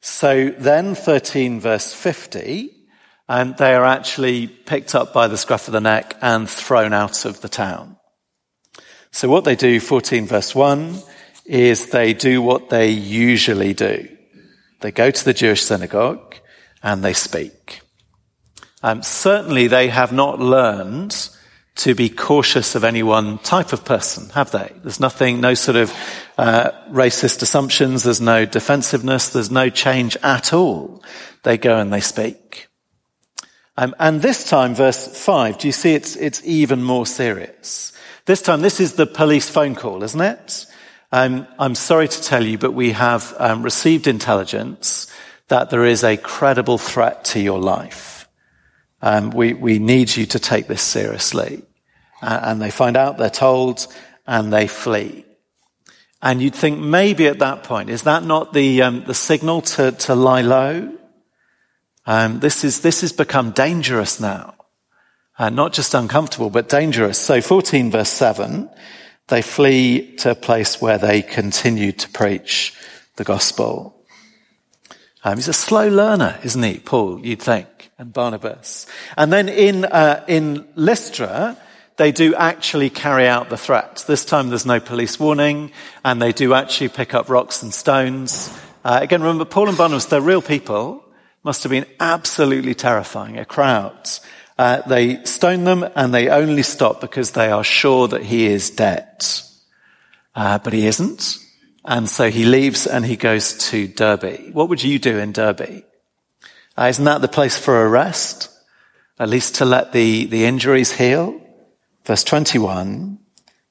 So 0.00 0.50
then 0.50 0.96
13 0.96 1.60
verse 1.60 1.94
50, 1.94 2.70
and 3.32 3.56
they 3.56 3.74
are 3.74 3.86
actually 3.86 4.46
picked 4.46 4.94
up 4.94 5.14
by 5.14 5.26
the 5.26 5.38
scruff 5.38 5.66
of 5.66 5.72
the 5.72 5.80
neck 5.80 6.18
and 6.20 6.50
thrown 6.50 6.92
out 6.92 7.24
of 7.24 7.40
the 7.40 7.48
town. 7.48 7.96
So 9.10 9.26
what 9.30 9.44
they 9.44 9.56
do, 9.56 9.80
14 9.80 10.26
verse 10.26 10.54
1, 10.54 10.98
is 11.46 11.86
they 11.86 12.12
do 12.12 12.42
what 12.42 12.68
they 12.68 12.90
usually 12.90 13.72
do. 13.72 14.06
They 14.82 14.90
go 14.90 15.10
to 15.10 15.24
the 15.24 15.32
Jewish 15.32 15.62
synagogue 15.62 16.36
and 16.82 17.02
they 17.02 17.14
speak. 17.14 17.80
Um, 18.82 19.02
certainly 19.02 19.66
they 19.66 19.88
have 19.88 20.12
not 20.12 20.38
learned 20.38 21.30
to 21.76 21.94
be 21.94 22.10
cautious 22.10 22.74
of 22.74 22.84
any 22.84 23.02
one 23.02 23.38
type 23.38 23.72
of 23.72 23.82
person, 23.82 24.28
have 24.30 24.50
they? 24.50 24.74
There's 24.82 25.00
nothing, 25.00 25.40
no 25.40 25.54
sort 25.54 25.76
of 25.76 25.90
uh, 26.36 26.72
racist 26.90 27.40
assumptions, 27.40 28.02
there's 28.02 28.20
no 28.20 28.44
defensiveness, 28.44 29.30
there's 29.30 29.50
no 29.50 29.70
change 29.70 30.18
at 30.22 30.52
all. 30.52 31.02
They 31.44 31.56
go 31.56 31.78
and 31.78 31.90
they 31.90 32.00
speak. 32.00 32.68
Um, 33.76 33.94
and 33.98 34.20
this 34.20 34.48
time, 34.48 34.74
verse 34.74 35.06
5, 35.06 35.58
do 35.58 35.68
you 35.68 35.72
see 35.72 35.94
it's, 35.94 36.14
it's 36.16 36.42
even 36.44 36.82
more 36.82 37.06
serious? 37.06 37.92
This 38.26 38.42
time, 38.42 38.60
this 38.60 38.80
is 38.80 38.94
the 38.94 39.06
police 39.06 39.48
phone 39.48 39.74
call, 39.74 40.02
isn't 40.02 40.20
it? 40.20 40.66
Um, 41.10 41.46
I'm 41.58 41.74
sorry 41.74 42.08
to 42.08 42.22
tell 42.22 42.44
you, 42.44 42.58
but 42.58 42.72
we 42.72 42.92
have 42.92 43.34
um, 43.38 43.62
received 43.62 44.06
intelligence 44.06 45.10
that 45.48 45.70
there 45.70 45.84
is 45.84 46.04
a 46.04 46.16
credible 46.16 46.78
threat 46.78 47.24
to 47.26 47.40
your 47.40 47.58
life. 47.58 48.28
Um, 49.00 49.30
we, 49.30 49.54
we 49.54 49.78
need 49.78 50.14
you 50.14 50.26
to 50.26 50.38
take 50.38 50.68
this 50.68 50.82
seriously. 50.82 51.62
Uh, 52.22 52.40
and 52.44 52.62
they 52.62 52.70
find 52.70 52.96
out, 52.96 53.18
they're 53.18 53.30
told, 53.30 53.86
and 54.26 54.52
they 54.52 54.66
flee. 54.68 55.24
And 56.22 56.40
you'd 56.40 56.54
think 56.54 56.78
maybe 56.78 57.26
at 57.26 57.40
that 57.40 57.64
point, 57.64 57.90
is 57.90 58.02
that 58.04 58.22
not 58.22 58.52
the, 58.52 58.82
um, 58.82 59.04
the 59.04 59.14
signal 59.14 59.62
to, 59.62 59.92
to 59.92 60.14
lie 60.14 60.42
low? 60.42 60.96
Um, 62.06 62.40
this 62.40 62.64
is, 62.64 62.80
this 62.80 63.00
has 63.02 63.12
become 63.12 63.52
dangerous 63.52 64.20
now. 64.20 64.54
Uh, 65.38 65.50
not 65.50 65.72
just 65.72 65.94
uncomfortable, 65.94 66.50
but 66.50 66.68
dangerous. 66.68 67.18
So 67.18 67.40
14 67.40 67.90
verse 67.90 68.10
7, 68.10 68.68
they 69.28 69.42
flee 69.42 70.14
to 70.16 70.32
a 70.32 70.34
place 70.34 70.80
where 70.80 70.98
they 70.98 71.22
continue 71.22 71.92
to 71.92 72.08
preach 72.10 72.74
the 73.16 73.24
gospel. 73.24 73.96
Um, 75.24 75.36
he's 75.36 75.48
a 75.48 75.52
slow 75.52 75.88
learner, 75.88 76.38
isn't 76.42 76.62
he, 76.62 76.78
Paul, 76.78 77.24
you'd 77.24 77.42
think 77.42 77.66
and 78.02 78.12
Barnabas. 78.12 78.86
And 79.16 79.32
then 79.32 79.48
in, 79.48 79.84
uh, 79.84 80.24
in 80.26 80.66
Lystra, 80.74 81.56
they 81.96 82.10
do 82.10 82.34
actually 82.34 82.90
carry 82.90 83.28
out 83.28 83.48
the 83.48 83.56
threat. 83.56 84.04
This 84.06 84.24
time 84.24 84.48
there's 84.48 84.66
no 84.66 84.80
police 84.80 85.20
warning, 85.20 85.70
and 86.04 86.20
they 86.20 86.32
do 86.32 86.52
actually 86.52 86.88
pick 86.88 87.14
up 87.14 87.28
rocks 87.28 87.62
and 87.62 87.72
stones. 87.72 88.50
Uh, 88.84 88.98
again, 89.00 89.22
remember, 89.22 89.44
Paul 89.44 89.68
and 89.68 89.78
Barnabas, 89.78 90.06
they're 90.06 90.20
real 90.20 90.42
people. 90.42 91.01
Must 91.44 91.62
have 91.62 91.70
been 91.70 91.86
absolutely 91.98 92.74
terrifying, 92.74 93.38
a 93.38 93.44
crowd. 93.44 94.08
Uh, 94.58 94.82
they 94.82 95.24
stone 95.24 95.64
them, 95.64 95.84
and 95.96 96.14
they 96.14 96.28
only 96.28 96.62
stop 96.62 97.00
because 97.00 97.32
they 97.32 97.50
are 97.50 97.64
sure 97.64 98.08
that 98.08 98.22
he 98.22 98.46
is 98.46 98.70
dead. 98.70 99.24
Uh, 100.34 100.58
but 100.58 100.72
he 100.72 100.86
isn't. 100.86 101.38
And 101.84 102.08
so 102.08 102.30
he 102.30 102.44
leaves 102.44 102.86
and 102.86 103.04
he 103.04 103.16
goes 103.16 103.58
to 103.70 103.88
Derbe. 103.88 104.52
What 104.52 104.68
would 104.68 104.82
you 104.82 104.98
do 104.98 105.18
in 105.18 105.32
Derbe? 105.32 105.82
Uh, 106.78 106.84
isn't 106.84 107.04
that 107.04 107.20
the 107.20 107.28
place 107.28 107.58
for 107.58 107.82
a 107.82 107.88
rest? 107.88 108.48
At 109.18 109.28
least 109.28 109.56
to 109.56 109.64
let 109.64 109.92
the, 109.92 110.26
the 110.26 110.44
injuries 110.44 110.92
heal? 110.92 111.40
Verse 112.04 112.24
21, 112.24 113.18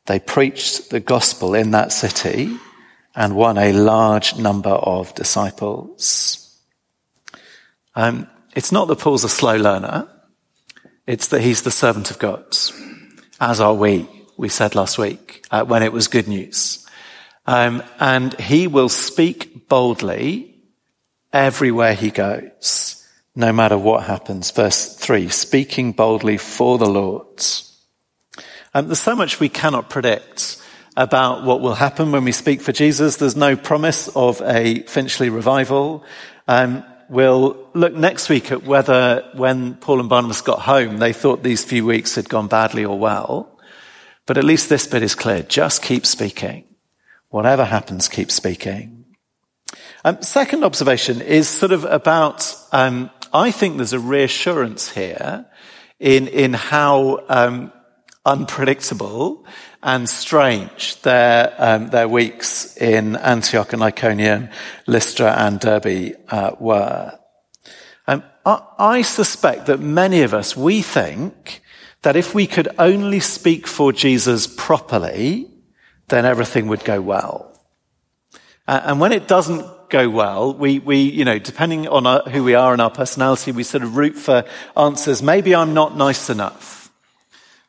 they 0.05 0.19
preached 0.19 0.89
the 0.89 0.99
gospel 0.99 1.53
in 1.53 1.71
that 1.71 1.91
city 1.91 2.57
and 3.15 3.35
won 3.35 3.57
a 3.57 3.73
large 3.73 4.37
number 4.37 4.69
of 4.69 5.13
disciples. 5.15 6.40
Um, 7.95 8.27
it's 8.55 8.71
not 8.71 8.87
that 8.87 8.99
Paul's 8.99 9.23
a 9.23 9.29
slow 9.29 9.57
learner. 9.57 10.07
It's 11.07 11.27
that 11.27 11.41
he's 11.41 11.63
the 11.63 11.71
servant 11.71 12.11
of 12.11 12.19
God, 12.19 12.45
as 13.39 13.59
are 13.59 13.73
we, 13.73 14.07
we 14.37 14.49
said 14.49 14.75
last 14.75 14.97
week, 14.97 15.45
uh, 15.51 15.63
when 15.65 15.83
it 15.83 15.91
was 15.91 16.07
good 16.07 16.27
news. 16.27 16.87
Um, 17.47 17.83
and 17.99 18.39
he 18.39 18.67
will 18.67 18.89
speak 18.89 19.67
boldly 19.67 20.55
everywhere 21.33 21.95
he 21.95 22.11
goes, 22.11 23.07
no 23.35 23.51
matter 23.51 23.77
what 23.77 24.03
happens. 24.03 24.51
Verse 24.51 24.95
three, 24.95 25.29
speaking 25.29 25.91
boldly 25.91 26.37
for 26.37 26.77
the 26.77 26.89
Lord. 26.89 27.43
Um, 28.73 28.85
there's 28.87 29.01
so 29.01 29.15
much 29.15 29.39
we 29.39 29.49
cannot 29.49 29.89
predict 29.89 30.61
about 30.95 31.43
what 31.43 31.61
will 31.61 31.73
happen 31.75 32.11
when 32.11 32.23
we 32.23 32.31
speak 32.31 32.61
for 32.61 32.71
Jesus. 32.71 33.15
There's 33.15 33.35
no 33.35 33.55
promise 33.55 34.07
of 34.09 34.41
a 34.41 34.83
Finchley 34.83 35.29
revival. 35.29 36.03
Um, 36.47 36.83
we'll 37.11 37.67
look 37.73 37.93
next 37.93 38.29
week 38.29 38.51
at 38.53 38.63
whether 38.63 39.29
when 39.35 39.75
Paul 39.75 39.99
and 39.99 40.09
Barnabas 40.09 40.41
got 40.41 40.59
home, 40.59 40.97
they 40.97 41.11
thought 41.11 41.43
these 41.43 41.63
few 41.63 41.85
weeks 41.85 42.15
had 42.15 42.29
gone 42.29 42.47
badly 42.47 42.85
or 42.85 42.97
well. 42.97 43.59
But 44.25 44.37
at 44.37 44.45
least 44.45 44.69
this 44.69 44.87
bit 44.87 45.03
is 45.03 45.13
clear. 45.13 45.43
Just 45.43 45.83
keep 45.83 46.05
speaking. 46.05 46.63
Whatever 47.29 47.65
happens, 47.65 48.07
keep 48.07 48.31
speaking. 48.31 49.05
Um, 50.05 50.21
second 50.21 50.63
observation 50.63 51.21
is 51.21 51.49
sort 51.49 51.73
of 51.73 51.83
about, 51.83 52.55
um, 52.71 53.11
I 53.33 53.51
think 53.51 53.75
there's 53.75 53.93
a 53.93 53.99
reassurance 53.99 54.89
here 54.89 55.45
in, 55.99 56.29
in 56.29 56.53
how 56.53 57.25
um, 57.27 57.73
unpredictable 58.25 59.45
and 59.83 60.07
strange 60.07 61.01
their, 61.01 61.53
um, 61.57 61.89
their 61.89 62.07
weeks 62.07 62.77
in 62.77 63.15
Antioch 63.15 63.73
and 63.73 63.81
Iconium, 63.81 64.49
Lystra 64.87 65.33
and 65.37 65.59
Derbe 65.59 66.15
uh, 66.29 66.55
were. 66.59 67.17
Um, 68.07 68.23
I, 68.45 68.61
I 68.77 69.01
suspect 69.01 69.65
that 69.65 69.79
many 69.79 70.21
of 70.21 70.33
us, 70.33 70.55
we 70.55 70.81
think 70.81 71.61
that 72.03 72.15
if 72.15 72.33
we 72.33 72.47
could 72.47 72.69
only 72.79 73.19
speak 73.19 73.67
for 73.67 73.91
Jesus 73.91 74.47
properly, 74.47 75.51
then 76.09 76.25
everything 76.25 76.67
would 76.67 76.83
go 76.83 77.01
well. 77.01 77.59
Uh, 78.67 78.81
and 78.83 78.99
when 78.99 79.11
it 79.11 79.27
doesn't 79.27 79.65
go 79.91 80.09
well. 80.09 80.53
We, 80.53 80.79
we, 80.79 81.01
you 81.01 81.23
know, 81.23 81.37
depending 81.37 81.87
on 81.87 82.07
our, 82.07 82.21
who 82.23 82.43
we 82.43 82.55
are 82.55 82.73
and 82.73 82.81
our 82.81 82.89
personality, 82.89 83.51
we 83.51 83.63
sort 83.63 83.83
of 83.83 83.95
root 83.95 84.15
for 84.15 84.45
answers. 84.75 85.21
Maybe 85.21 85.53
I'm 85.53 85.75
not 85.75 85.95
nice 85.95 86.31
enough. 86.31 86.80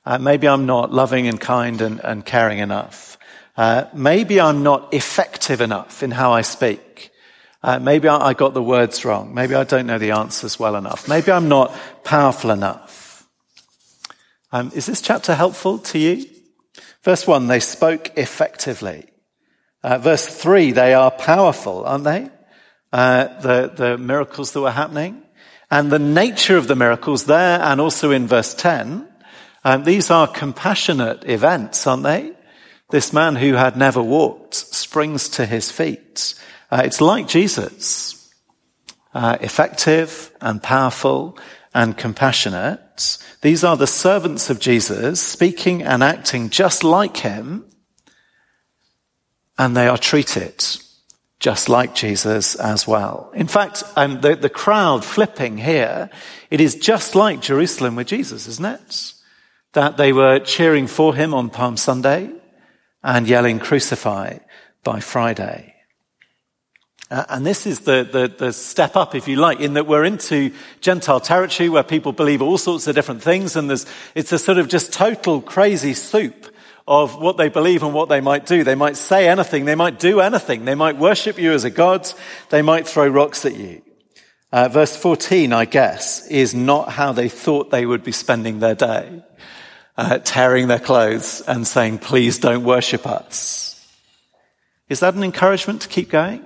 Uh, 0.04 0.18
maybe 0.18 0.48
I'm 0.48 0.66
not 0.66 0.92
loving 0.92 1.28
and 1.28 1.40
kind 1.40 1.80
and, 1.80 2.00
and 2.00 2.24
caring 2.24 2.58
enough. 2.58 3.16
Uh, 3.56 3.84
maybe 3.94 4.40
I'm 4.40 4.62
not 4.62 4.92
effective 4.92 5.60
enough 5.60 6.02
in 6.02 6.10
how 6.10 6.32
I 6.32 6.42
speak. 6.42 7.10
Uh, 7.62 7.78
maybe 7.78 8.08
I, 8.08 8.28
I 8.28 8.34
got 8.34 8.54
the 8.54 8.62
words 8.62 9.04
wrong. 9.04 9.34
Maybe 9.34 9.54
I 9.54 9.64
don't 9.64 9.86
know 9.86 9.98
the 9.98 10.12
answers 10.12 10.58
well 10.58 10.74
enough. 10.74 11.08
Maybe 11.08 11.30
I'm 11.30 11.48
not 11.48 11.74
powerful 12.02 12.50
enough. 12.50 13.28
Um, 14.50 14.72
is 14.74 14.86
this 14.86 15.00
chapter 15.00 15.34
helpful 15.34 15.78
to 15.78 15.98
you? 15.98 16.26
Verse 17.02 17.26
one, 17.26 17.46
they 17.46 17.60
spoke 17.60 18.12
effectively. 18.16 19.06
Uh, 19.82 19.98
verse 19.98 20.26
3, 20.26 20.72
they 20.72 20.94
are 20.94 21.10
powerful, 21.10 21.84
aren't 21.84 22.04
they? 22.04 22.30
Uh, 22.92 23.40
the, 23.40 23.72
the 23.74 23.98
miracles 23.98 24.52
that 24.52 24.60
were 24.60 24.70
happening. 24.70 25.22
And 25.70 25.90
the 25.90 25.98
nature 25.98 26.56
of 26.56 26.68
the 26.68 26.76
miracles 26.76 27.24
there 27.24 27.60
and 27.60 27.80
also 27.80 28.10
in 28.10 28.26
verse 28.26 28.54
10, 28.54 29.08
um, 29.64 29.84
these 29.84 30.10
are 30.10 30.26
compassionate 30.26 31.28
events, 31.28 31.86
aren't 31.86 32.02
they? 32.02 32.32
This 32.90 33.12
man 33.12 33.36
who 33.36 33.54
had 33.54 33.76
never 33.76 34.02
walked 34.02 34.54
springs 34.54 35.28
to 35.30 35.46
his 35.46 35.70
feet. 35.70 36.34
Uh, 36.70 36.82
it's 36.84 37.00
like 37.00 37.28
Jesus. 37.28 38.30
Uh, 39.14 39.36
effective 39.40 40.30
and 40.40 40.62
powerful 40.62 41.38
and 41.74 41.96
compassionate. 41.96 43.18
These 43.40 43.64
are 43.64 43.76
the 43.76 43.86
servants 43.86 44.50
of 44.50 44.58
Jesus 44.58 45.20
speaking 45.20 45.82
and 45.82 46.02
acting 46.02 46.50
just 46.50 46.82
like 46.84 47.18
him 47.18 47.64
and 49.58 49.76
they 49.76 49.86
are 49.86 49.98
treated 49.98 50.64
just 51.38 51.68
like 51.68 51.94
Jesus 51.94 52.54
as 52.54 52.86
well. 52.86 53.32
In 53.34 53.48
fact, 53.48 53.82
um, 53.96 54.20
the, 54.20 54.36
the 54.36 54.48
crowd 54.48 55.04
flipping 55.04 55.58
here, 55.58 56.08
it 56.50 56.60
is 56.60 56.76
just 56.76 57.16
like 57.16 57.40
Jerusalem 57.40 57.96
with 57.96 58.06
Jesus, 58.06 58.46
isn't 58.46 58.64
it? 58.64 59.12
That 59.72 59.96
they 59.96 60.12
were 60.12 60.38
cheering 60.38 60.86
for 60.86 61.14
him 61.14 61.32
on 61.34 61.50
Palm 61.50 61.76
Sunday 61.76 62.30
and 63.02 63.26
yelling 63.26 63.58
crucify 63.58 64.38
by 64.84 65.00
Friday. 65.00 65.74
Uh, 67.10 67.24
and 67.28 67.46
this 67.46 67.66
is 67.66 67.80
the, 67.80 68.08
the, 68.10 68.34
the, 68.46 68.52
step 68.54 68.96
up, 68.96 69.14
if 69.14 69.28
you 69.28 69.36
like, 69.36 69.60
in 69.60 69.74
that 69.74 69.86
we're 69.86 70.04
into 70.04 70.50
Gentile 70.80 71.20
territory 71.20 71.68
where 71.68 71.82
people 71.82 72.12
believe 72.12 72.40
all 72.40 72.56
sorts 72.56 72.86
of 72.86 72.94
different 72.94 73.22
things 73.22 73.54
and 73.54 73.68
there's, 73.68 73.84
it's 74.14 74.32
a 74.32 74.38
sort 74.38 74.56
of 74.56 74.66
just 74.66 74.94
total 74.94 75.42
crazy 75.42 75.92
soup 75.92 76.46
of 76.88 77.20
what 77.20 77.36
they 77.36 77.48
believe 77.48 77.82
and 77.82 77.92
what 77.92 78.08
they 78.08 78.22
might 78.22 78.46
do. 78.46 78.64
They 78.64 78.74
might 78.74 78.96
say 78.96 79.28
anything. 79.28 79.66
They 79.66 79.74
might 79.74 79.98
do 79.98 80.20
anything. 80.20 80.64
They 80.64 80.74
might 80.74 80.96
worship 80.96 81.38
you 81.38 81.52
as 81.52 81.64
a 81.64 81.70
god. 81.70 82.10
They 82.48 82.62
might 82.62 82.88
throw 82.88 83.06
rocks 83.06 83.44
at 83.44 83.56
you. 83.56 83.82
Uh, 84.50 84.68
verse 84.68 84.96
14, 84.96 85.52
I 85.52 85.64
guess, 85.64 86.26
is 86.28 86.54
not 86.54 86.90
how 86.90 87.12
they 87.12 87.28
thought 87.28 87.70
they 87.70 87.86
would 87.86 88.04
be 88.04 88.12
spending 88.12 88.58
their 88.58 88.74
day, 88.74 89.22
uh, 89.96 90.18
tearing 90.18 90.68
their 90.68 90.78
clothes 90.78 91.42
and 91.46 91.66
saying, 91.66 91.98
please 91.98 92.38
don't 92.38 92.64
worship 92.64 93.06
us. 93.06 93.68
Is 94.88 95.00
that 95.00 95.14
an 95.14 95.22
encouragement 95.22 95.82
to 95.82 95.88
keep 95.88 96.10
going? 96.10 96.44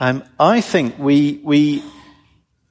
Um, 0.00 0.24
I 0.38 0.60
think 0.60 0.98
we, 0.98 1.40
we 1.44 1.82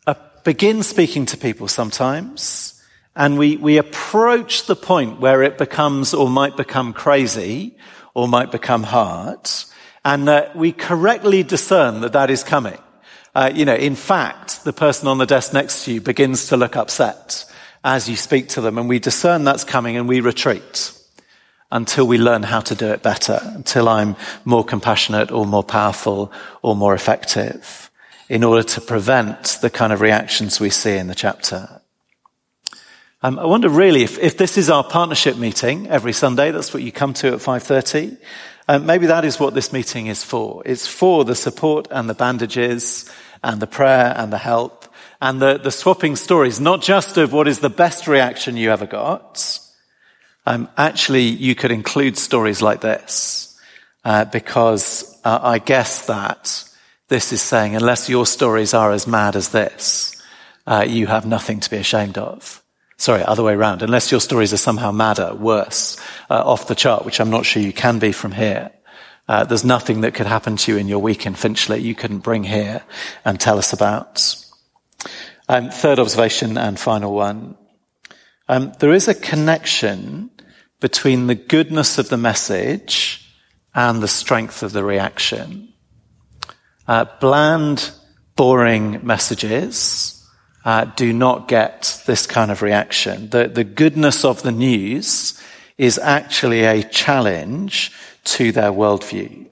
uh, 0.05 0.15
begin 0.43 0.83
speaking 0.83 1.25
to 1.27 1.37
people 1.37 1.67
sometimes 1.67 2.81
and 3.15 3.37
we, 3.37 3.57
we 3.57 3.77
approach 3.77 4.65
the 4.65 4.75
point 4.75 5.19
where 5.19 5.43
it 5.43 5.57
becomes 5.57 6.13
or 6.13 6.29
might 6.29 6.57
become 6.57 6.93
crazy 6.93 7.77
or 8.13 8.27
might 8.27 8.51
become 8.51 8.83
hard 8.83 9.49
and 10.05 10.27
uh, 10.27 10.49
we 10.53 10.71
correctly 10.71 11.43
discern 11.43 12.01
that 12.01 12.13
that 12.13 12.29
is 12.29 12.43
coming. 12.43 12.77
Uh, 13.35 13.51
you 13.53 13.65
know, 13.65 13.75
in 13.75 13.95
fact, 13.95 14.63
the 14.63 14.73
person 14.73 15.07
on 15.07 15.17
the 15.17 15.25
desk 15.25 15.53
next 15.53 15.85
to 15.85 15.93
you 15.93 16.01
begins 16.01 16.47
to 16.47 16.57
look 16.57 16.75
upset 16.75 17.45
as 17.83 18.09
you 18.09 18.15
speak 18.15 18.49
to 18.49 18.61
them, 18.61 18.77
and 18.77 18.87
we 18.87 18.99
discern 18.99 19.43
that's 19.43 19.63
coming 19.63 19.97
and 19.97 20.07
we 20.07 20.21
retreat 20.21 20.97
until 21.71 22.05
we 22.05 22.17
learn 22.17 22.43
how 22.43 22.61
to 22.61 22.75
do 22.75 22.87
it 22.87 23.01
better, 23.01 23.39
until 23.55 23.89
I'm 23.89 24.15
more 24.45 24.63
compassionate 24.63 25.31
or 25.31 25.45
more 25.45 25.63
powerful 25.63 26.31
or 26.61 26.75
more 26.75 26.93
effective 26.93 27.89
in 28.29 28.43
order 28.43 28.63
to 28.63 28.81
prevent 28.81 29.57
the 29.61 29.69
kind 29.69 29.91
of 29.91 29.99
reactions 29.99 30.59
we 30.59 30.69
see 30.69 30.97
in 30.97 31.07
the 31.07 31.15
chapter. 31.15 31.81
Um, 33.23 33.39
I 33.39 33.45
wonder 33.45 33.69
really 33.69 34.03
if, 34.03 34.19
if 34.19 34.37
this 34.37 34.57
is 34.57 34.69
our 34.69 34.83
partnership 34.83 35.37
meeting 35.37 35.87
every 35.87 36.13
Sunday, 36.13 36.51
that's 36.51 36.73
what 36.73 36.83
you 36.83 36.91
come 36.91 37.13
to 37.15 37.29
at 37.29 37.39
5.30, 37.39 38.17
um, 38.67 38.85
maybe 38.85 39.07
that 39.07 39.25
is 39.25 39.39
what 39.39 39.53
this 39.53 39.73
meeting 39.73 40.07
is 40.07 40.23
for. 40.23 40.61
It's 40.65 40.87
for 40.87 41.25
the 41.25 41.35
support 41.35 41.87
and 41.89 42.09
the 42.09 42.13
bandages 42.13 43.09
and 43.43 43.61
the 43.61 43.67
prayer 43.67 44.13
and 44.15 44.31
the 44.31 44.37
help 44.37 44.82
and 45.23 45.41
the, 45.41 45.57
the 45.57 45.71
swapping 45.71 46.17
stories, 46.17 46.59
not 46.59 46.81
just 46.81 47.17
of 47.17 47.31
what 47.31 47.47
is 47.47 47.59
the 47.59 47.69
best 47.69 48.09
reaction 48.09 48.57
you 48.57 48.69
ever 48.69 48.85
got. 48.85 49.57
Um, 50.45 50.67
actually, 50.75 51.23
you 51.23 51.55
could 51.55 51.71
include 51.71 52.17
stories 52.17 52.61
like 52.61 52.81
this, 52.81 53.57
uh, 54.03 54.25
because 54.25 55.17
uh, 55.23 55.39
I 55.41 55.59
guess 55.59 56.07
that 56.07 56.65
this 57.07 57.31
is 57.31 57.41
saying, 57.41 57.73
unless 57.73 58.09
your 58.09 58.25
stories 58.25 58.73
are 58.73 58.91
as 58.91 59.07
mad 59.07 59.37
as 59.37 59.49
this, 59.49 60.21
uh, 60.67 60.85
you 60.85 61.07
have 61.07 61.25
nothing 61.25 61.61
to 61.61 61.69
be 61.69 61.77
ashamed 61.77 62.17
of. 62.17 62.61
Sorry, 62.97 63.23
other 63.23 63.43
way 63.43 63.53
around. 63.53 63.81
Unless 63.81 64.11
your 64.11 64.19
stories 64.19 64.51
are 64.51 64.57
somehow 64.57 64.91
madder, 64.91 65.33
worse, 65.35 65.97
uh, 66.29 66.43
off 66.43 66.67
the 66.67 66.75
chart, 66.75 67.05
which 67.05 67.21
I'm 67.21 67.29
not 67.29 67.45
sure 67.45 67.63
you 67.63 67.71
can 67.71 67.97
be 67.97 68.11
from 68.11 68.33
here. 68.33 68.71
Uh, 69.29 69.45
there's 69.45 69.63
nothing 69.63 70.01
that 70.01 70.15
could 70.15 70.27
happen 70.27 70.57
to 70.57 70.73
you 70.73 70.77
in 70.77 70.89
your 70.89 70.99
week 70.99 71.25
in 71.25 71.33
Finchley 71.33 71.79
you 71.79 71.95
couldn't 71.95 72.19
bring 72.19 72.43
here 72.43 72.83
and 73.23 73.39
tell 73.39 73.57
us 73.57 73.71
about. 73.71 74.42
Um, 75.49 75.69
third 75.69 75.99
observation 75.99 76.57
and 76.57 76.79
final 76.79 77.13
one. 77.13 77.57
Um, 78.47 78.73
there 78.79 78.93
is 78.93 79.07
a 79.07 79.13
connection 79.13 80.29
between 80.79 81.27
the 81.27 81.35
goodness 81.35 81.97
of 81.97 82.09
the 82.09 82.17
message 82.17 83.29
and 83.73 84.01
the 84.01 84.07
strength 84.07 84.63
of 84.63 84.73
the 84.73 84.83
reaction. 84.83 85.73
Uh, 86.87 87.05
bland, 87.19 87.91
boring 88.35 89.05
messages 89.05 90.27
uh, 90.65 90.85
do 90.85 91.13
not 91.13 91.47
get 91.47 92.01
this 92.05 92.25
kind 92.25 92.51
of 92.51 92.61
reaction. 92.61 93.29
The, 93.29 93.47
the 93.47 93.63
goodness 93.63 94.25
of 94.25 94.43
the 94.43 94.51
news 94.51 95.39
is 95.77 95.97
actually 95.97 96.63
a 96.63 96.83
challenge 96.83 97.91
to 98.25 98.51
their 98.51 98.71
worldview. 98.71 99.49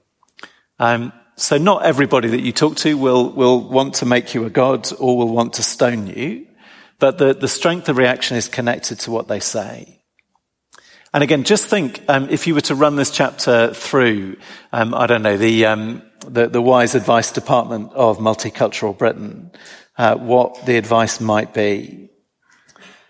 Um, 0.78 1.12
so 1.36 1.58
not 1.58 1.84
everybody 1.84 2.28
that 2.28 2.40
you 2.40 2.52
talk 2.52 2.76
to 2.78 2.96
will, 2.96 3.30
will 3.30 3.60
want 3.68 3.94
to 3.94 4.06
make 4.06 4.34
you 4.34 4.44
a 4.44 4.50
god 4.50 4.88
or 4.98 5.16
will 5.16 5.32
want 5.32 5.54
to 5.54 5.62
stone 5.62 6.06
you, 6.06 6.46
but 6.98 7.18
the, 7.18 7.34
the 7.34 7.48
strength 7.48 7.88
of 7.88 7.96
reaction 7.96 8.36
is 8.36 8.48
connected 8.48 9.00
to 9.00 9.10
what 9.10 9.28
they 9.28 9.40
say. 9.40 10.02
And 11.14 11.22
again, 11.22 11.44
just 11.44 11.66
think 11.66 12.02
um, 12.08 12.28
if 12.30 12.46
you 12.46 12.54
were 12.54 12.62
to 12.62 12.74
run 12.74 12.96
this 12.96 13.10
chapter 13.10 13.74
through, 13.74 14.36
um, 14.72 14.94
I 14.94 15.06
don't 15.06 15.22
know, 15.22 15.36
the, 15.36 15.66
um, 15.66 16.02
the, 16.26 16.48
the 16.48 16.62
wise 16.62 16.94
advice 16.94 17.32
department 17.32 17.92
of 17.92 18.18
multicultural 18.18 18.96
Britain, 18.96 19.50
uh, 19.98 20.16
what 20.16 20.64
the 20.64 20.76
advice 20.76 21.20
might 21.20 21.52
be. 21.52 22.10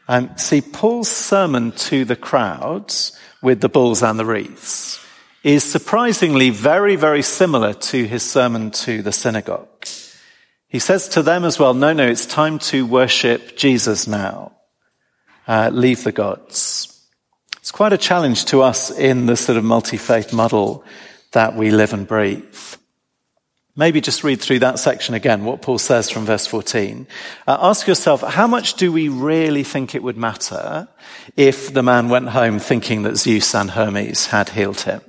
Um, 0.08 0.36
see, 0.36 0.60
Paul's 0.60 1.08
sermon 1.08 1.72
to 1.72 2.04
the 2.04 2.16
crowds 2.16 3.16
with 3.40 3.60
the 3.60 3.68
bulls 3.68 4.02
and 4.02 4.18
the 4.18 4.24
wreaths 4.24 4.98
is 5.42 5.64
surprisingly 5.64 6.50
very, 6.50 6.96
very 6.96 7.22
similar 7.22 7.74
to 7.74 8.06
his 8.06 8.22
sermon 8.22 8.70
to 8.70 9.02
the 9.02 9.12
synagogue. 9.12 9.68
He 10.68 10.78
says 10.78 11.08
to 11.10 11.22
them 11.22 11.44
as 11.44 11.58
well, 11.58 11.74
no, 11.74 11.92
no, 11.92 12.06
it's 12.06 12.26
time 12.26 12.58
to 12.60 12.86
worship 12.86 13.56
Jesus 13.56 14.06
now. 14.06 14.52
Uh, 15.46 15.70
leave 15.72 16.04
the 16.04 16.12
gods. 16.12 16.88
It's 17.58 17.70
quite 17.70 17.92
a 17.92 17.98
challenge 17.98 18.46
to 18.46 18.62
us 18.62 18.90
in 18.90 19.26
the 19.26 19.36
sort 19.36 19.58
of 19.58 19.64
multi-faith 19.64 20.32
model 20.32 20.84
that 21.32 21.56
we 21.56 21.70
live 21.70 21.92
and 21.92 22.06
breathe. 22.06 22.58
Maybe 23.74 24.00
just 24.00 24.22
read 24.24 24.40
through 24.40 24.60
that 24.60 24.78
section 24.78 25.14
again, 25.14 25.44
what 25.44 25.62
Paul 25.62 25.78
says 25.78 26.10
from 26.10 26.26
verse 26.26 26.46
14. 26.46 27.06
Uh, 27.46 27.58
ask 27.60 27.86
yourself, 27.86 28.22
how 28.22 28.46
much 28.46 28.74
do 28.74 28.92
we 28.92 29.08
really 29.08 29.64
think 29.64 29.94
it 29.94 30.02
would 30.02 30.16
matter 30.16 30.88
if 31.36 31.72
the 31.72 31.82
man 31.82 32.08
went 32.08 32.30
home 32.30 32.58
thinking 32.58 33.02
that 33.02 33.16
Zeus 33.16 33.54
and 33.54 33.70
Hermes 33.70 34.26
had 34.26 34.50
healed 34.50 34.82
him? 34.82 35.00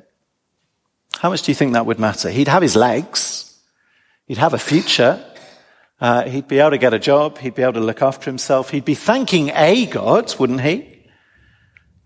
How 1.20 1.30
much 1.30 1.44
do 1.44 1.52
you 1.52 1.56
think 1.56 1.74
that 1.74 1.86
would 1.86 2.00
matter? 2.00 2.30
He'd 2.30 2.48
have 2.48 2.62
his 2.62 2.76
legs. 2.76 3.58
He'd 4.26 4.38
have 4.38 4.54
a 4.54 4.60
future. 4.60 5.24
Uh, 6.00 6.24
he'd 6.24 6.48
be 6.48 6.60
able 6.60 6.72
to 6.72 6.78
get 6.78 6.94
a 6.94 7.00
job. 7.00 7.38
He'd 7.38 7.56
be 7.56 7.62
able 7.62 7.74
to 7.74 7.80
look 7.80 8.02
after 8.02 8.30
himself. 8.30 8.72
He'd 8.72 8.86
be 8.86 8.96
thanking 8.96 9.52
a 9.56 9.86
God, 9.86 10.34
wouldn't 10.38 10.62
he? 10.62 11.06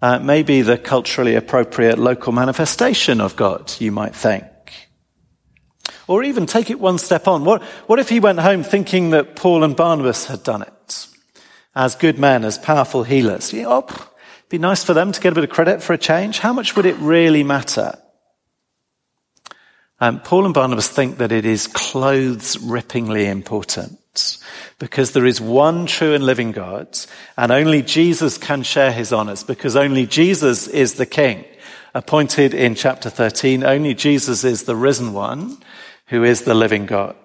Uh, 0.02 0.20
maybe 0.20 0.62
the 0.62 0.78
culturally 0.78 1.36
appropriate 1.36 1.98
local 1.98 2.32
manifestation 2.32 3.20
of 3.20 3.36
God, 3.36 3.74
you 3.80 3.92
might 3.92 4.16
think. 4.16 4.46
Or 6.08 6.24
even 6.24 6.46
take 6.46 6.70
it 6.70 6.80
one 6.80 7.00
step 7.00 7.28
on. 7.28 7.44
What, 7.44 7.64
what 7.88 8.00
if 8.00 8.10
he 8.10 8.20
went 8.20 8.40
home 8.40 8.64
thinking 8.64 9.10
that 9.12 9.36
Paul 9.36 9.64
and 9.64 9.76
Barnabas 9.76 10.26
had 10.26 10.44
done 10.44 10.62
it? 10.62 11.08
As 11.76 11.96
good 11.96 12.20
men, 12.20 12.46
as 12.46 12.58
powerful 12.58 13.04
healers. 13.04 13.52
Yeah, 13.52 13.66
oh, 13.68 13.86
it'd 13.88 14.50
be 14.50 14.58
nice 14.58 14.84
for 14.84 14.94
them 14.94 15.12
to 15.12 15.20
get 15.20 15.32
a 15.32 15.36
bit 15.36 15.44
of 15.44 15.50
credit 15.50 15.82
for 15.82 15.94
a 15.94 15.98
change. 15.98 16.40
How 16.40 16.54
much 16.54 16.76
would 16.76 16.86
it 16.86 16.98
really 16.98 17.44
matter? 17.44 17.98
Um, 20.00 20.20
Paul 20.20 20.46
and 20.46 20.54
Barnabas 20.54 20.88
think 20.90 21.18
that 21.18 21.32
it 21.32 21.46
is 21.46 21.68
clothes 21.68 22.58
rippingly 22.58 23.28
important 23.28 24.00
because 24.80 25.12
there 25.12 25.26
is 25.26 25.42
one 25.42 25.86
true 25.86 26.14
and 26.14 26.24
living 26.24 26.52
God 26.52 26.98
and 27.36 27.52
only 27.52 27.82
Jesus 27.82 28.38
can 28.38 28.64
share 28.64 28.92
his 28.92 29.12
honors 29.12 29.44
because 29.44 29.76
only 29.76 30.06
Jesus 30.06 30.68
is 30.68 30.96
the 30.96 31.06
king 31.06 31.46
appointed 31.94 32.54
in 32.54 32.76
chapter 32.76 33.10
13. 33.10 33.64
Only 33.64 33.96
Jesus 33.96 34.44
is 34.44 34.64
the 34.64 34.76
risen 34.76 35.14
one 35.14 35.58
who 36.08 36.24
is 36.24 36.44
the 36.44 36.54
living 36.54 36.86
God. 36.86 37.16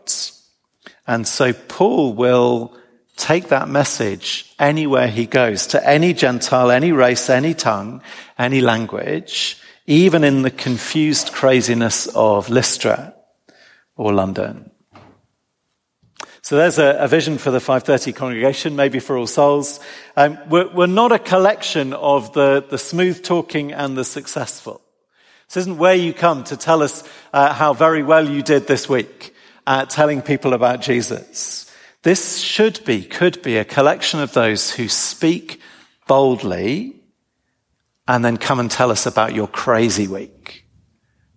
And 1.07 1.27
so 1.27 1.53
Paul 1.53 2.15
will 2.15 2.75
take 3.17 3.49
that 3.49 3.69
message 3.69 4.53
anywhere 4.59 5.09
he 5.09 5.27
goes 5.27 5.67
to 5.69 5.89
any 5.89 6.15
Gentile, 6.15 6.71
any 6.71 6.91
race, 6.93 7.29
any 7.29 7.53
tongue, 7.53 8.03
any 8.39 8.61
language, 8.61 9.59
even 9.87 10.25
in 10.25 10.43
the 10.43 10.51
confused 10.51 11.33
craziness 11.33 12.07
of 12.15 12.49
Lystra 12.49 13.15
or 13.97 14.13
London. 14.13 14.71
So 16.45 16.57
there's 16.57 16.79
a, 16.79 16.97
a, 16.99 17.09
vision 17.09 17.39
for 17.39 17.53
the 17.53 17.61
530 17.61 18.13
congregation, 18.13 18.75
maybe 18.75 18.99
for 18.99 19.17
all 19.17 19.29
souls. 19.29 19.79
Um, 20.17 20.39
we're, 20.49 20.69
we're, 20.69 20.87
not 20.87 21.13
a 21.13 21.19
collection 21.21 21.93
of 21.93 22.33
the, 22.33 22.65
the 22.69 22.79
smooth 22.79 23.23
talking 23.23 23.73
and 23.73 23.97
the 23.97 24.05
successful. 24.05 24.81
This 25.47 25.59
isn't 25.59 25.79
where 25.79 25.95
you 25.95 26.13
come 26.13 26.43
to 26.45 26.57
tell 26.57 26.83
us 26.83 27.09
uh, 27.33 27.53
how 27.53 27.75
very 27.75 28.03
well 28.03 28.29
you 28.29 28.43
did 28.43 28.67
this 28.67 28.89
week 28.89 29.35
at 29.67 29.91
telling 29.91 30.21
people 30.21 30.53
about 30.53 30.81
Jesus. 30.81 31.71
This 32.03 32.39
should 32.39 32.85
be, 32.85 33.05
could 33.05 33.41
be 33.43 33.57
a 33.57 33.65
collection 33.65 34.19
of 34.19 34.33
those 34.33 34.73
who 34.73 34.89
speak 34.89 35.61
boldly 36.09 37.02
and 38.07 38.25
then 38.25 38.37
come 38.37 38.59
and 38.61 38.71
tell 38.71 38.91
us 38.91 39.07
about 39.07 39.35
your 39.35 39.47
crazy 39.47 40.09
week. 40.09 40.65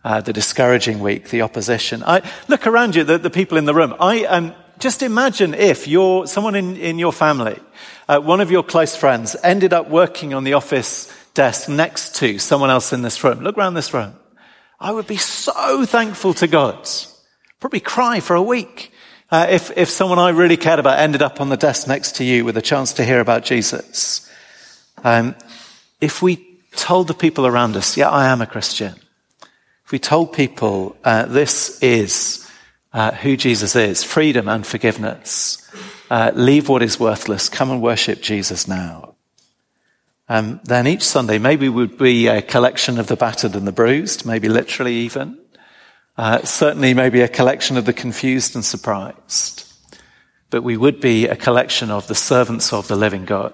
Uh, 0.03 0.21
the 0.21 0.33
discouraging 0.33 0.99
week, 0.99 1.29
the 1.29 1.41
opposition. 1.41 2.03
I 2.05 2.21
look 2.47 2.67
around 2.67 2.95
you, 2.95 3.03
the, 3.03 3.17
the 3.17 3.31
people 3.31 3.57
in 3.57 3.65
the 3.65 3.73
room. 3.73 3.95
I 3.99 4.25
um, 4.25 4.53
just 4.77 5.01
imagine 5.01 5.55
if 5.55 5.87
you're 5.87 6.27
someone 6.27 6.53
in, 6.53 6.77
in 6.77 6.99
your 6.99 7.11
family, 7.11 7.59
uh, 8.07 8.19
one 8.19 8.39
of 8.39 8.51
your 8.51 8.61
close 8.61 8.95
friends, 8.95 9.35
ended 9.43 9.73
up 9.73 9.89
working 9.89 10.33
on 10.33 10.43
the 10.43 10.53
office 10.53 11.11
desk 11.33 11.69
next 11.69 12.15
to 12.17 12.37
someone 12.37 12.69
else 12.69 12.93
in 12.93 13.01
this 13.01 13.23
room. 13.23 13.39
Look 13.39 13.57
around 13.57 13.73
this 13.73 13.93
room. 13.93 14.15
I 14.79 14.91
would 14.91 15.07
be 15.07 15.17
so 15.17 15.85
thankful 15.85 16.33
to 16.35 16.47
God. 16.47 16.87
Probably 17.59 17.79
cry 17.79 18.19
for 18.19 18.35
a 18.35 18.43
week. 18.43 18.91
Uh, 19.31 19.47
if, 19.49 19.75
if 19.75 19.89
someone 19.89 20.19
I 20.19 20.29
really 20.29 20.57
cared 20.57 20.79
about 20.79 20.99
ended 20.99 21.23
up 21.23 21.41
on 21.41 21.49
the 21.49 21.57
desk 21.57 21.87
next 21.87 22.17
to 22.17 22.23
you 22.23 22.45
with 22.45 22.57
a 22.57 22.61
chance 22.61 22.93
to 22.93 23.05
hear 23.05 23.19
about 23.19 23.43
Jesus. 23.43 24.29
Um, 25.03 25.35
if 25.99 26.21
we 26.21 26.54
told 26.75 27.07
the 27.07 27.13
people 27.13 27.47
around 27.47 27.75
us, 27.75 27.97
yeah, 27.97 28.09
I 28.09 28.27
am 28.27 28.41
a 28.41 28.47
Christian, 28.47 28.95
if 29.85 29.91
we 29.91 29.99
told 29.99 30.33
people 30.33 30.97
uh, 31.03 31.25
this 31.25 31.81
is 31.81 32.49
uh, 32.93 33.11
who 33.11 33.37
Jesus 33.37 33.75
is, 33.75 34.03
freedom 34.03 34.47
and 34.47 34.65
forgiveness, 34.65 35.61
uh, 36.09 36.31
leave 36.33 36.69
what 36.69 36.81
is 36.81 36.99
worthless, 36.99 37.49
come 37.49 37.71
and 37.71 37.81
worship 37.81 38.21
Jesus 38.21 38.67
now, 38.67 39.15
um, 40.27 40.59
then 40.63 40.87
each 40.87 41.03
Sunday 41.03 41.37
maybe 41.37 41.69
we 41.69 41.75
would 41.75 41.97
be 41.97 42.27
a 42.27 42.41
collection 42.41 42.99
of 42.99 43.07
the 43.07 43.15
battered 43.15 43.55
and 43.55 43.67
the 43.67 43.71
bruised, 43.71 44.25
maybe 44.25 44.49
literally 44.49 44.93
even. 44.93 45.37
Uh, 46.17 46.41
certainly 46.43 46.93
maybe 46.93 47.21
a 47.21 47.27
collection 47.27 47.75
of 47.77 47.85
the 47.85 47.93
confused 47.93 48.55
and 48.55 48.63
surprised. 48.63 49.71
But 50.49 50.63
we 50.63 50.77
would 50.77 51.01
be 51.01 51.27
a 51.27 51.35
collection 51.35 51.91
of 51.91 52.07
the 52.07 52.15
servants 52.15 52.71
of 52.71 52.87
the 52.87 52.95
living 52.95 53.25
God 53.25 53.53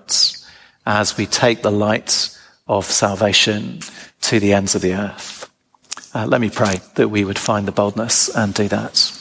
as 0.86 1.18
we 1.18 1.26
take 1.26 1.62
the 1.62 1.72
light 1.72 2.38
of 2.72 2.86
salvation 2.86 3.82
to 4.22 4.40
the 4.40 4.54
ends 4.54 4.76
of 4.76 4.82
the 4.82 4.94
earth. 4.94 5.52
Uh, 6.16 6.26
let 6.26 6.40
me 6.40 6.50
pray 6.50 6.80
that 6.96 7.10
we 7.10 7.26
would 7.26 7.38
find 7.38 7.68
the 7.68 7.72
boldness 7.72 8.30
and 8.34 8.54
do 8.54 8.70
that. 8.70 9.12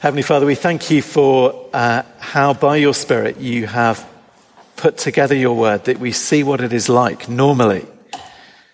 Heavenly 0.00 0.22
Father, 0.22 0.44
we 0.44 0.54
thank 0.54 0.90
you 0.90 1.00
for 1.00 1.68
uh, 1.72 2.02
how 2.18 2.52
by 2.52 2.76
your 2.76 2.92
Spirit 2.92 3.38
you 3.38 3.66
have 3.66 4.06
put 4.76 4.98
together 4.98 5.34
your 5.34 5.56
word, 5.56 5.84
that 5.84 5.98
we 5.98 6.12
see 6.12 6.42
what 6.42 6.60
it 6.60 6.74
is 6.74 6.90
like 6.90 7.26
normally, 7.28 7.86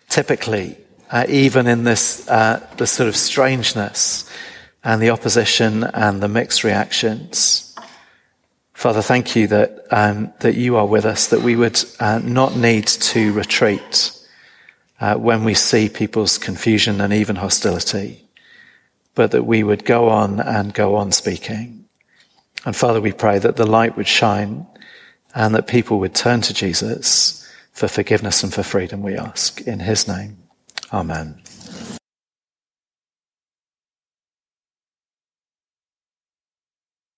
typically, 0.09 0.77
uh, 1.13 1.27
even 1.29 1.69
in 1.69 1.85
this, 1.85 2.29
uh, 2.29 2.65
the 2.77 2.89
sort 2.89 3.09
of 3.09 3.17
strangeness 3.17 4.29
and 4.83 5.01
the 5.01 5.11
opposition 5.11 5.85
and 5.85 6.21
the 6.21 6.29
mixed 6.29 6.65
reactions. 6.65 7.66
Father, 8.77 9.01
thank 9.01 9.35
you 9.35 9.47
that, 9.47 9.87
um, 9.91 10.35
that 10.41 10.55
you 10.55 10.77
are 10.77 10.85
with 10.85 11.07
us, 11.07 11.29
that 11.29 11.41
we 11.41 11.57
would 11.57 11.83
uh, 11.99 12.19
not 12.23 12.57
need 12.57 12.87
to 12.87 13.33
retreat 13.33 14.13
uh, 15.01 15.15
when 15.15 15.45
we 15.45 15.55
see 15.55 15.89
people's 15.89 16.37
confusion 16.37 17.01
and 17.01 17.11
even 17.11 17.37
hostility, 17.37 18.29
but 19.15 19.31
that 19.31 19.45
we 19.45 19.63
would 19.63 19.87
go 19.87 20.11
on 20.11 20.41
and 20.41 20.75
go 20.75 20.95
on 20.95 21.11
speaking. 21.11 21.87
And 22.67 22.77
Father, 22.77 23.01
we 23.01 23.13
pray 23.13 23.39
that 23.39 23.57
the 23.57 23.67
light 23.67 23.97
would 23.97 24.07
shine 24.07 24.67
and 25.35 25.55
that 25.55 25.67
people 25.67 25.99
would 26.01 26.15
turn 26.15 26.43
to 26.43 26.53
Jesus 26.53 27.51
for 27.73 27.89
forgiveness 27.89 28.43
and 28.43 28.53
for 28.53 28.63
freedom, 28.63 29.01
we 29.01 29.17
ask. 29.17 29.63
In 29.63 29.81
his 29.81 30.07
name, 30.07 30.37
amen. 30.93 31.41